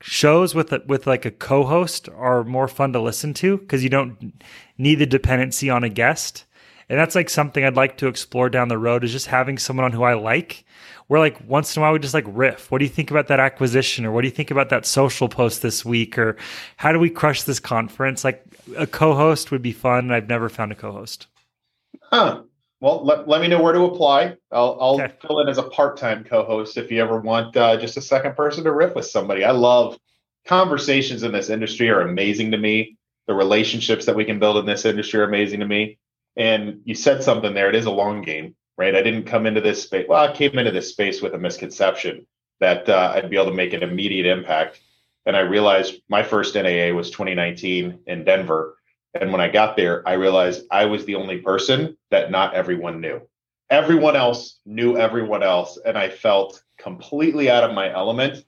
Shows 0.00 0.54
with 0.54 0.72
a, 0.72 0.82
with 0.86 1.06
like 1.06 1.24
a 1.24 1.30
co-host 1.30 2.08
are 2.10 2.44
more 2.44 2.68
fun 2.68 2.92
to 2.92 3.00
listen 3.00 3.34
to 3.34 3.56
because 3.56 3.82
you 3.82 3.90
don't 3.90 4.34
need 4.76 4.96
the 4.96 5.06
dependency 5.06 5.70
on 5.70 5.82
a 5.82 5.88
guest. 5.88 6.44
And 6.88 6.98
that's 6.98 7.14
like 7.14 7.28
something 7.28 7.64
I'd 7.64 7.76
like 7.76 7.98
to 7.98 8.08
explore 8.08 8.48
down 8.48 8.68
the 8.68 8.78
road 8.78 9.04
is 9.04 9.12
just 9.12 9.26
having 9.26 9.58
someone 9.58 9.84
on 9.84 9.92
who 9.92 10.04
I 10.04 10.14
like 10.14 10.64
we're 11.08 11.18
like 11.18 11.38
once 11.48 11.74
in 11.74 11.80
a 11.80 11.82
while 11.82 11.92
we 11.92 11.98
just 11.98 12.14
like 12.14 12.26
riff. 12.28 12.70
What 12.70 12.78
do 12.78 12.84
you 12.84 12.90
think 12.90 13.10
about 13.10 13.28
that 13.28 13.40
acquisition, 13.40 14.04
or 14.04 14.12
what 14.12 14.22
do 14.22 14.28
you 14.28 14.34
think 14.34 14.50
about 14.50 14.68
that 14.68 14.84
social 14.84 15.28
post 15.28 15.62
this 15.62 15.84
week, 15.84 16.18
or 16.18 16.36
how 16.76 16.92
do 16.92 16.98
we 16.98 17.10
crush 17.10 17.42
this 17.42 17.58
conference? 17.58 18.24
Like 18.24 18.44
a 18.76 18.86
co-host 18.86 19.50
would 19.50 19.62
be 19.62 19.72
fun. 19.72 20.10
I've 20.10 20.28
never 20.28 20.48
found 20.48 20.72
a 20.72 20.74
co-host. 20.74 21.26
Huh. 22.02 22.42
Well, 22.80 23.04
let, 23.04 23.26
let 23.26 23.40
me 23.40 23.48
know 23.48 23.60
where 23.60 23.72
to 23.72 23.84
apply. 23.86 24.36
I'll, 24.52 24.78
I'll 24.80 25.00
okay. 25.00 25.12
fill 25.20 25.40
in 25.40 25.48
as 25.48 25.58
a 25.58 25.64
part-time 25.64 26.22
co-host 26.22 26.76
if 26.76 26.92
you 26.92 27.02
ever 27.02 27.18
want 27.20 27.56
uh, 27.56 27.76
just 27.76 27.96
a 27.96 28.00
second 28.00 28.36
person 28.36 28.62
to 28.64 28.72
riff 28.72 28.94
with 28.94 29.06
somebody. 29.06 29.44
I 29.44 29.50
love 29.50 29.98
conversations 30.46 31.24
in 31.24 31.32
this 31.32 31.50
industry 31.50 31.90
are 31.90 32.02
amazing 32.02 32.52
to 32.52 32.58
me. 32.58 32.96
The 33.26 33.34
relationships 33.34 34.06
that 34.06 34.14
we 34.14 34.24
can 34.24 34.38
build 34.38 34.58
in 34.58 34.66
this 34.66 34.84
industry 34.84 35.20
are 35.20 35.24
amazing 35.24 35.60
to 35.60 35.66
me. 35.66 35.98
And 36.36 36.80
you 36.84 36.94
said 36.94 37.22
something 37.22 37.54
there. 37.54 37.68
It 37.68 37.74
is 37.74 37.86
a 37.86 37.90
long 37.90 38.22
game 38.22 38.54
right? 38.78 38.94
I 38.94 39.02
didn't 39.02 39.24
come 39.24 39.44
into 39.44 39.60
this 39.60 39.82
space. 39.82 40.06
Well, 40.08 40.24
I 40.24 40.32
came 40.32 40.56
into 40.56 40.70
this 40.70 40.90
space 40.90 41.20
with 41.20 41.34
a 41.34 41.38
misconception 41.38 42.26
that 42.60 42.88
uh, 42.88 43.12
I'd 43.14 43.28
be 43.28 43.36
able 43.36 43.50
to 43.50 43.56
make 43.56 43.72
an 43.74 43.82
immediate 43.82 44.24
impact. 44.24 44.80
And 45.26 45.36
I 45.36 45.40
realized 45.40 46.00
my 46.08 46.22
first 46.22 46.54
NAA 46.54 46.94
was 46.94 47.10
2019 47.10 47.98
in 48.06 48.24
Denver. 48.24 48.78
And 49.14 49.32
when 49.32 49.40
I 49.40 49.48
got 49.48 49.76
there, 49.76 50.06
I 50.08 50.12
realized 50.14 50.64
I 50.70 50.86
was 50.86 51.04
the 51.04 51.16
only 51.16 51.38
person 51.38 51.98
that 52.10 52.30
not 52.30 52.54
everyone 52.54 53.00
knew. 53.00 53.20
Everyone 53.68 54.16
else 54.16 54.60
knew 54.64 54.96
everyone 54.96 55.42
else. 55.42 55.78
And 55.84 55.98
I 55.98 56.08
felt 56.08 56.62
completely 56.78 57.50
out 57.50 57.64
of 57.64 57.74
my 57.74 57.92
element. 57.92 58.44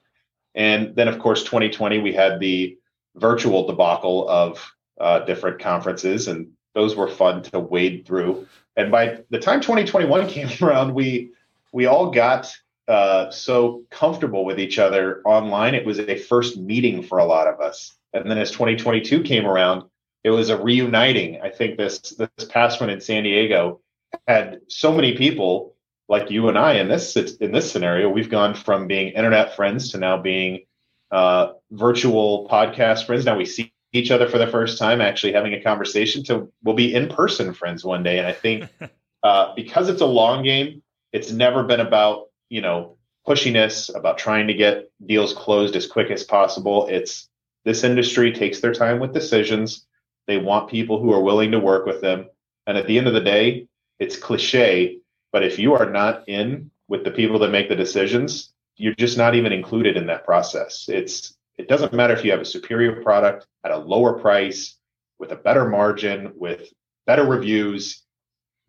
And 0.55 0.95
then, 0.95 1.09
of 1.09 1.19
course, 1.19 1.43
2020, 1.43 1.99
we 1.99 2.13
had 2.13 2.39
the 2.39 2.77
virtual 3.15 3.67
debacle 3.67 4.27
of 4.29 4.65
uh, 4.99 5.19
different 5.19 5.59
conferences, 5.59 6.27
and 6.27 6.51
those 6.73 6.95
were 6.95 7.07
fun 7.07 7.43
to 7.43 7.59
wade 7.59 8.05
through 8.05 8.47
and 8.75 8.91
by 8.91 9.19
the 9.29 9.39
time 9.39 9.61
2021 9.61 10.27
came 10.27 10.49
around, 10.61 10.93
we 10.93 11.31
we 11.71 11.85
all 11.85 12.11
got 12.11 12.53
uh, 12.87 13.29
so 13.31 13.83
comfortable 13.89 14.43
with 14.43 14.59
each 14.59 14.79
other 14.79 15.21
online. 15.23 15.75
It 15.75 15.85
was 15.85 15.99
a 15.99 16.17
first 16.17 16.57
meeting 16.57 17.03
for 17.03 17.19
a 17.19 17.25
lot 17.25 17.47
of 17.47 17.61
us. 17.61 17.95
And 18.13 18.29
then 18.29 18.37
as 18.37 18.51
2022 18.51 19.23
came 19.23 19.45
around, 19.45 19.83
it 20.23 20.31
was 20.31 20.49
a 20.49 20.61
reuniting. 20.61 21.39
I 21.41 21.49
think 21.49 21.77
this 21.77 21.99
this 21.99 22.45
past 22.49 22.81
one 22.81 22.89
in 22.89 23.01
San 23.01 23.23
Diego 23.23 23.81
had 24.27 24.61
so 24.67 24.93
many 24.93 25.15
people 25.15 25.75
like 26.09 26.29
you 26.29 26.49
and 26.49 26.57
I 26.57 26.73
in 26.73 26.89
this 26.89 27.15
in 27.15 27.51
this 27.51 27.71
scenario. 27.71 28.09
We've 28.09 28.29
gone 28.29 28.53
from 28.53 28.87
being 28.87 29.13
internet 29.13 29.55
friends 29.55 29.91
to 29.91 29.97
now 29.97 30.17
being 30.17 30.65
uh, 31.11 31.53
virtual 31.71 32.47
podcast 32.49 33.05
friends. 33.05 33.25
Now 33.25 33.37
we 33.37 33.45
see 33.45 33.73
each 33.93 34.11
other 34.11 34.27
for 34.27 34.37
the 34.37 34.47
first 34.47 34.77
time, 34.77 35.01
actually 35.01 35.33
having 35.33 35.53
a 35.53 35.61
conversation 35.61 36.23
to 36.23 36.51
we'll 36.63 36.75
be 36.75 36.93
in 36.93 37.09
person 37.09 37.53
friends 37.53 37.83
one 37.83 38.03
day. 38.03 38.19
And 38.19 38.27
I 38.27 38.33
think 38.33 38.69
uh, 39.23 39.53
because 39.55 39.89
it's 39.89 40.01
a 40.01 40.05
long 40.05 40.43
game, 40.43 40.81
it's 41.11 41.31
never 41.31 41.63
been 41.63 41.81
about, 41.81 42.29
you 42.49 42.61
know, 42.61 42.97
pushiness, 43.27 43.93
about 43.95 44.17
trying 44.17 44.47
to 44.47 44.53
get 44.53 44.89
deals 45.05 45.33
closed 45.33 45.75
as 45.75 45.87
quick 45.87 46.09
as 46.09 46.23
possible. 46.23 46.87
It's 46.87 47.29
this 47.65 47.83
industry 47.83 48.31
takes 48.31 48.59
their 48.59 48.73
time 48.73 48.99
with 48.99 49.13
decisions. 49.13 49.85
They 50.27 50.37
want 50.37 50.69
people 50.69 50.99
who 50.99 51.13
are 51.13 51.21
willing 51.21 51.51
to 51.51 51.59
work 51.59 51.85
with 51.85 52.01
them. 52.01 52.29
And 52.65 52.77
at 52.77 52.87
the 52.87 52.97
end 52.97 53.07
of 53.07 53.13
the 53.13 53.21
day, 53.21 53.67
it's 53.99 54.17
cliche, 54.17 54.97
but 55.31 55.43
if 55.43 55.59
you 55.59 55.73
are 55.73 55.89
not 55.89 56.27
in 56.27 56.71
with 56.87 57.03
the 57.03 57.11
people 57.11 57.39
that 57.39 57.51
make 57.51 57.69
the 57.69 57.75
decisions, 57.75 58.53
you're 58.77 58.95
just 58.95 59.17
not 59.17 59.35
even 59.35 59.51
included 59.51 59.97
in 59.97 60.07
that 60.07 60.25
process. 60.25 60.87
It's 60.89 61.35
it 61.61 61.67
doesn't 61.67 61.93
matter 61.93 62.13
if 62.13 62.25
you 62.25 62.31
have 62.31 62.41
a 62.41 62.45
superior 62.45 63.01
product 63.03 63.45
at 63.63 63.71
a 63.71 63.77
lower 63.77 64.19
price 64.19 64.77
with 65.19 65.31
a 65.31 65.35
better 65.35 65.69
margin 65.69 66.33
with 66.35 66.73
better 67.05 67.23
reviews 67.23 68.03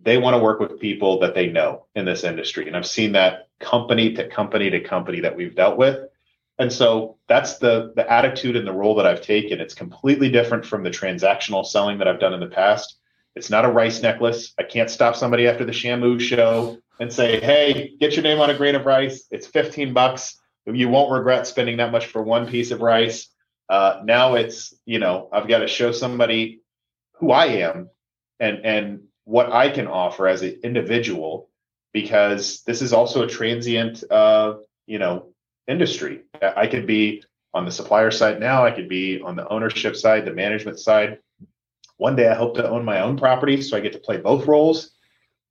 they 0.04 0.18
want 0.18 0.34
to 0.34 0.42
work 0.42 0.58
with 0.58 0.80
people 0.80 1.20
that 1.20 1.34
they 1.34 1.46
know 1.46 1.86
in 1.94 2.04
this 2.04 2.24
industry. 2.24 2.66
And 2.66 2.76
i've 2.76 2.86
seen 2.86 3.12
that 3.12 3.48
company 3.60 4.12
to 4.14 4.28
company 4.28 4.70
to 4.70 4.80
company 4.80 5.20
that 5.20 5.36
we've 5.36 5.54
dealt 5.54 5.78
with. 5.78 6.08
And 6.58 6.72
so 6.72 7.18
that's 7.28 7.58
the 7.58 7.92
the 7.96 8.10
attitude 8.10 8.56
and 8.56 8.66
the 8.66 8.72
role 8.72 8.96
that 8.96 9.06
i've 9.06 9.22
taken. 9.22 9.60
It's 9.60 9.74
completely 9.74 10.30
different 10.30 10.66
from 10.66 10.82
the 10.82 10.90
transactional 10.90 11.64
selling 11.64 11.98
that 11.98 12.08
i've 12.08 12.20
done 12.20 12.34
in 12.34 12.40
the 12.40 12.46
past. 12.46 12.98
It's 13.34 13.48
not 13.48 13.64
a 13.64 13.68
rice 13.68 14.02
necklace. 14.02 14.52
I 14.58 14.64
can't 14.64 14.90
stop 14.90 15.16
somebody 15.16 15.46
after 15.46 15.64
the 15.64 15.72
shamu 15.72 16.20
show 16.20 16.78
and 17.00 17.12
say 17.12 17.40
hey 17.40 17.94
get 18.00 18.14
your 18.14 18.24
name 18.24 18.40
on 18.40 18.50
a 18.50 18.56
grain 18.56 18.74
of 18.74 18.86
rice. 18.86 19.26
It's 19.30 19.46
15 19.46 19.94
bucks 19.94 20.41
you 20.66 20.88
won't 20.88 21.12
regret 21.12 21.46
spending 21.46 21.78
that 21.78 21.92
much 21.92 22.06
for 22.06 22.22
one 22.22 22.46
piece 22.46 22.70
of 22.70 22.80
rice 22.80 23.28
uh, 23.68 24.00
now 24.04 24.34
it's 24.34 24.74
you 24.84 24.98
know 24.98 25.28
i've 25.32 25.48
got 25.48 25.58
to 25.58 25.68
show 25.68 25.92
somebody 25.92 26.60
who 27.14 27.30
i 27.30 27.46
am 27.46 27.88
and 28.40 28.64
and 28.64 29.00
what 29.24 29.52
I 29.52 29.70
can 29.70 29.86
offer 29.86 30.26
as 30.26 30.42
an 30.42 30.60
individual, 30.62 31.48
because 31.92 32.62
this 32.64 32.82
is 32.82 32.92
also 32.92 33.22
a 33.22 33.28
transient, 33.28 34.02
uh, 34.10 34.56
you 34.86 34.98
know, 34.98 35.32
industry. 35.68 36.22
I 36.40 36.66
could 36.66 36.86
be 36.86 37.22
on 37.54 37.64
the 37.64 37.70
supplier 37.70 38.10
side 38.10 38.40
now. 38.40 38.64
I 38.64 38.72
could 38.72 38.88
be 38.88 39.20
on 39.20 39.36
the 39.36 39.48
ownership 39.48 39.96
side, 39.96 40.24
the 40.24 40.32
management 40.32 40.80
side. 40.80 41.18
One 41.98 42.16
day, 42.16 42.28
I 42.28 42.34
hope 42.34 42.56
to 42.56 42.68
own 42.68 42.84
my 42.84 43.00
own 43.00 43.16
property, 43.16 43.62
so 43.62 43.76
I 43.76 43.80
get 43.80 43.92
to 43.92 44.00
play 44.00 44.16
both 44.16 44.46
roles. 44.46 44.90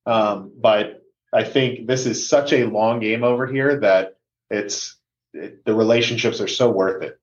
Um, 0.06 0.52
but 0.58 1.02
I 1.32 1.44
think 1.44 1.88
this 1.88 2.06
is 2.06 2.28
such 2.28 2.52
a 2.52 2.66
long 2.66 3.00
game 3.00 3.24
over 3.24 3.48
here 3.48 3.80
that 3.82 4.18
it's 4.50 4.98
it, 5.34 5.66
the 5.66 5.74
relationships 5.74 6.42
are 6.42 6.48
so 6.48 6.70
worth 6.70 7.04
it. 7.04 7.20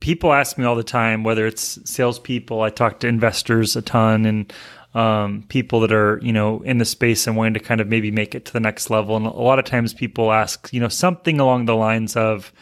People 0.00 0.32
ask 0.32 0.56
me 0.56 0.64
all 0.64 0.76
the 0.76 0.82
time 0.82 1.24
whether 1.24 1.46
it's 1.46 1.78
salespeople. 1.90 2.62
I 2.62 2.70
talk 2.70 3.00
to 3.00 3.06
investors 3.06 3.76
a 3.76 3.82
ton 3.82 4.24
and 4.24 4.52
um, 4.94 5.44
people 5.48 5.80
that 5.80 5.92
are 5.92 6.18
you 6.22 6.32
know 6.32 6.62
in 6.62 6.78
the 6.78 6.84
space 6.84 7.26
and 7.26 7.36
wanting 7.36 7.54
to 7.54 7.60
kind 7.60 7.80
of 7.80 7.88
maybe 7.88 8.10
make 8.10 8.34
it 8.34 8.44
to 8.46 8.52
the 8.52 8.60
next 8.60 8.90
level. 8.90 9.16
And 9.16 9.26
a 9.26 9.30
lot 9.30 9.58
of 9.58 9.64
times 9.64 9.92
people 9.92 10.32
ask 10.32 10.72
you 10.72 10.80
know 10.80 10.88
something 10.88 11.38
along 11.38 11.66
the 11.66 11.76
lines 11.76 12.16
of 12.16 12.52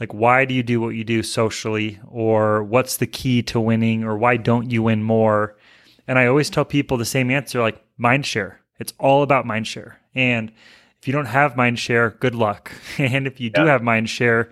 like 0.00 0.14
why 0.14 0.44
do 0.44 0.54
you 0.54 0.62
do 0.62 0.80
what 0.80 0.90
you 0.90 1.04
do 1.04 1.22
socially? 1.22 1.98
Or 2.06 2.62
what's 2.62 2.96
the 2.98 3.06
key 3.06 3.42
to 3.44 3.60
winning? 3.60 4.04
Or 4.04 4.16
why 4.16 4.36
don't 4.36 4.70
you 4.70 4.84
win 4.84 5.02
more? 5.02 5.56
And 6.06 6.18
i 6.18 6.26
always 6.26 6.48
tell 6.48 6.64
people 6.64 6.96
the 6.96 7.04
same 7.04 7.30
answer 7.30 7.60
like 7.60 7.84
mind 7.98 8.24
share. 8.24 8.60
It's 8.78 8.94
all 8.98 9.22
about 9.22 9.44
mind 9.44 9.66
share. 9.66 10.00
And 10.14 10.52
if 11.00 11.06
you 11.06 11.12
don't 11.12 11.26
have 11.26 11.56
mind 11.56 11.78
share 11.78 12.10
good 12.20 12.34
luck 12.34 12.72
and 12.98 13.26
if 13.26 13.40
you 13.40 13.50
do 13.50 13.64
have 13.64 13.82
mind 13.82 14.08
share 14.08 14.50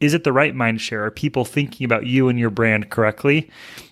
is 0.00 0.14
it 0.14 0.24
the 0.24 0.32
right 0.32 0.54
mind 0.54 0.80
share? 0.80 1.04
Are 1.04 1.10
people 1.10 1.44
thinking 1.44 1.84
about 1.84 2.06
you 2.06 2.28
and 2.28 2.38
your 2.38 2.50
brand 2.50 2.90
correctly? 2.90 3.50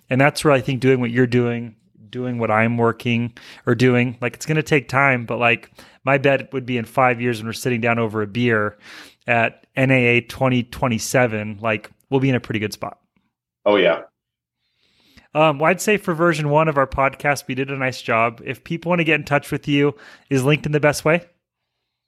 And 0.09 0.20
that's 0.20 0.44
where 0.44 0.53
I 0.53 0.61
think 0.61 0.81
doing 0.81 1.01
what 1.01 1.11
you're 1.11 1.27
doing, 1.27 1.75
doing 2.11 2.38
what 2.38 2.51
I'm 2.51 2.77
working 2.77 3.33
or 3.66 3.75
doing, 3.75 4.16
like 4.20 4.35
it's 4.35 4.46
going 4.46 4.57
to 4.57 4.62
take 4.62 4.88
time, 4.88 5.27
but 5.27 5.38
like 5.38 5.72
my 6.05 6.18
bet 6.18 6.53
would 6.53 6.66
be 6.66 6.79
in 6.79 6.85
five 6.85 7.20
years 7.20 7.38
when 7.38 7.46
we're 7.46 7.53
sitting 7.53 7.81
down 7.81 7.99
over 7.99 8.22
a 8.22 8.27
beer 8.27 8.79
at 9.27 9.66
NAA 9.77 10.20
2027, 10.29 11.59
like 11.61 11.90
we'll 12.09 12.20
be 12.20 12.29
in 12.29 12.37
a 12.37 12.40
pretty 12.40 12.61
good 12.61 12.72
spot. 12.72 12.99
Oh, 13.64 13.77
yeah. 13.77 14.03
Um, 15.35 15.59
well, 15.59 15.70
I'd 15.70 15.81
say 15.81 15.96
for 15.96 16.14
version 16.14 16.49
one 16.49 16.68
of 16.68 16.79
our 16.79 16.87
podcast, 16.87 17.49
we 17.49 17.57
did 17.57 17.70
a 17.70 17.77
nice 17.77 18.01
job. 18.01 18.40
If 18.44 18.62
people 18.62 18.90
want 18.90 19.01
to 19.01 19.05
get 19.05 19.16
in 19.16 19.25
touch 19.25 19.51
with 19.51 19.66
you, 19.66 19.94
is 20.31 20.44
LinkedIn 20.44 20.72
the 20.72 20.81
best 20.81 21.05
way? 21.05 21.27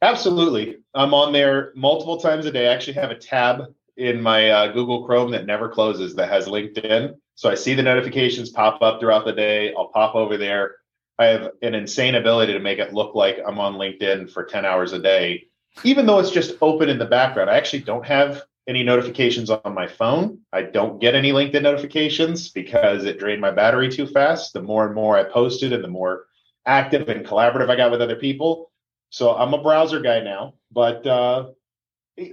Absolutely. 0.01 0.79
I'm 0.95 1.13
on 1.13 1.33
there 1.33 1.73
multiple 1.75 2.19
times 2.19 2.47
a 2.47 2.53
day. 2.53 2.69
I 2.69 2.75
actually 2.75 2.95
have 2.95 3.11
a 3.11 3.19
tab 3.19 3.65
in 3.97 4.23
my 4.23 4.51
uh, 4.51 4.73
Google 4.73 5.05
Chrome 5.05 5.33
that 5.33 5.47
never 5.47 5.69
closes 5.69 6.15
that 6.15 6.31
has 6.31 6.47
LinkedIn. 6.47 7.17
So 7.35 7.51
I 7.51 7.55
see 7.55 7.75
the 7.75 7.83
notifications 7.83 8.51
pop 8.51 8.81
up 8.81 9.01
throughout 9.01 9.25
the 9.25 9.33
day. 9.33 9.75
I'll 9.75 9.89
pop 9.89 10.15
over 10.15 10.37
there. 10.37 10.77
I 11.19 11.27
have 11.27 11.51
an 11.63 11.75
insane 11.75 12.15
ability 12.15 12.53
to 12.53 12.61
make 12.61 12.79
it 12.79 12.95
look 12.95 13.17
like 13.17 13.39
I'm 13.45 13.59
on 13.59 13.75
LinkedIn 13.75 14.31
for 14.31 14.45
10 14.45 14.65
hours 14.65 14.93
a 14.93 15.01
day, 15.01 15.49
even 15.83 16.07
though 16.07 16.21
it's 16.21 16.31
just 16.31 16.57
open 16.61 16.89
in 16.89 16.99
the 16.99 17.05
background. 17.05 17.51
I 17.51 17.57
actually 17.57 17.83
don't 17.83 18.07
have 18.07 18.43
any 18.69 18.85
notifications 18.85 19.51
on 19.51 19.75
my 19.75 19.89
phone. 19.89 20.39
I 20.53 20.63
don't 20.63 21.01
get 21.01 21.17
any 21.17 21.33
LinkedIn 21.33 21.63
notifications 21.63 22.51
because 22.51 23.05
it 23.05 23.19
drained 23.19 23.41
my 23.41 23.51
battery 23.51 23.89
too 23.89 24.07
fast. 24.07 24.53
The 24.53 24.63
more 24.63 24.87
and 24.87 24.95
more 24.95 25.17
I 25.17 25.25
posted 25.25 25.73
and 25.73 25.83
the 25.83 25.89
more 25.89 26.27
active 26.67 27.09
and 27.09 27.27
collaborative 27.27 27.71
I 27.71 27.77
got 27.77 27.91
with 27.91 28.03
other 28.03 28.17
people. 28.17 28.71
So 29.11 29.35
I'm 29.35 29.55
a 29.55 29.63
browser 29.63 30.01
guy 30.01 30.21
now, 30.21 30.55
but 30.71 31.07
uh, 31.07 31.49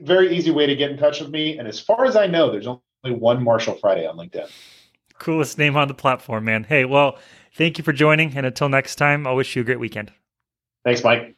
very 0.02 0.36
easy 0.36 0.52
way 0.52 0.66
to 0.66 0.76
get 0.76 0.92
in 0.92 0.98
touch 0.98 1.22
with 1.22 1.30
me. 1.30 1.58
And 1.58 1.68
as 1.68 1.80
far 1.80 2.06
as 2.06 2.16
I 2.16 2.28
know, 2.28 2.52
there's 2.52 2.68
only 2.68 3.18
one 3.18 3.44
Marshall 3.44 3.76
Friday 3.76 4.06
on 4.06 4.18
LinkedIn. 4.18 4.50
Coolest 5.18 5.58
name 5.58 5.78
on 5.78 5.88
the 5.88 5.94
platform, 5.94 6.46
man. 6.46 6.66
Hey, 6.66 6.84
well, 6.84 7.18
thank 7.54 7.78
you 7.78 7.84
for 7.84 7.94
joining. 7.94 8.36
And 8.36 8.46
until 8.46 8.68
next 8.68 8.96
time, 8.96 9.26
I'll 9.26 9.36
wish 9.36 9.56
you 9.56 9.62
a 9.62 9.66
great 9.66 9.80
weekend. 9.80 10.12
Thanks, 10.84 11.04
Mike. 11.04 11.34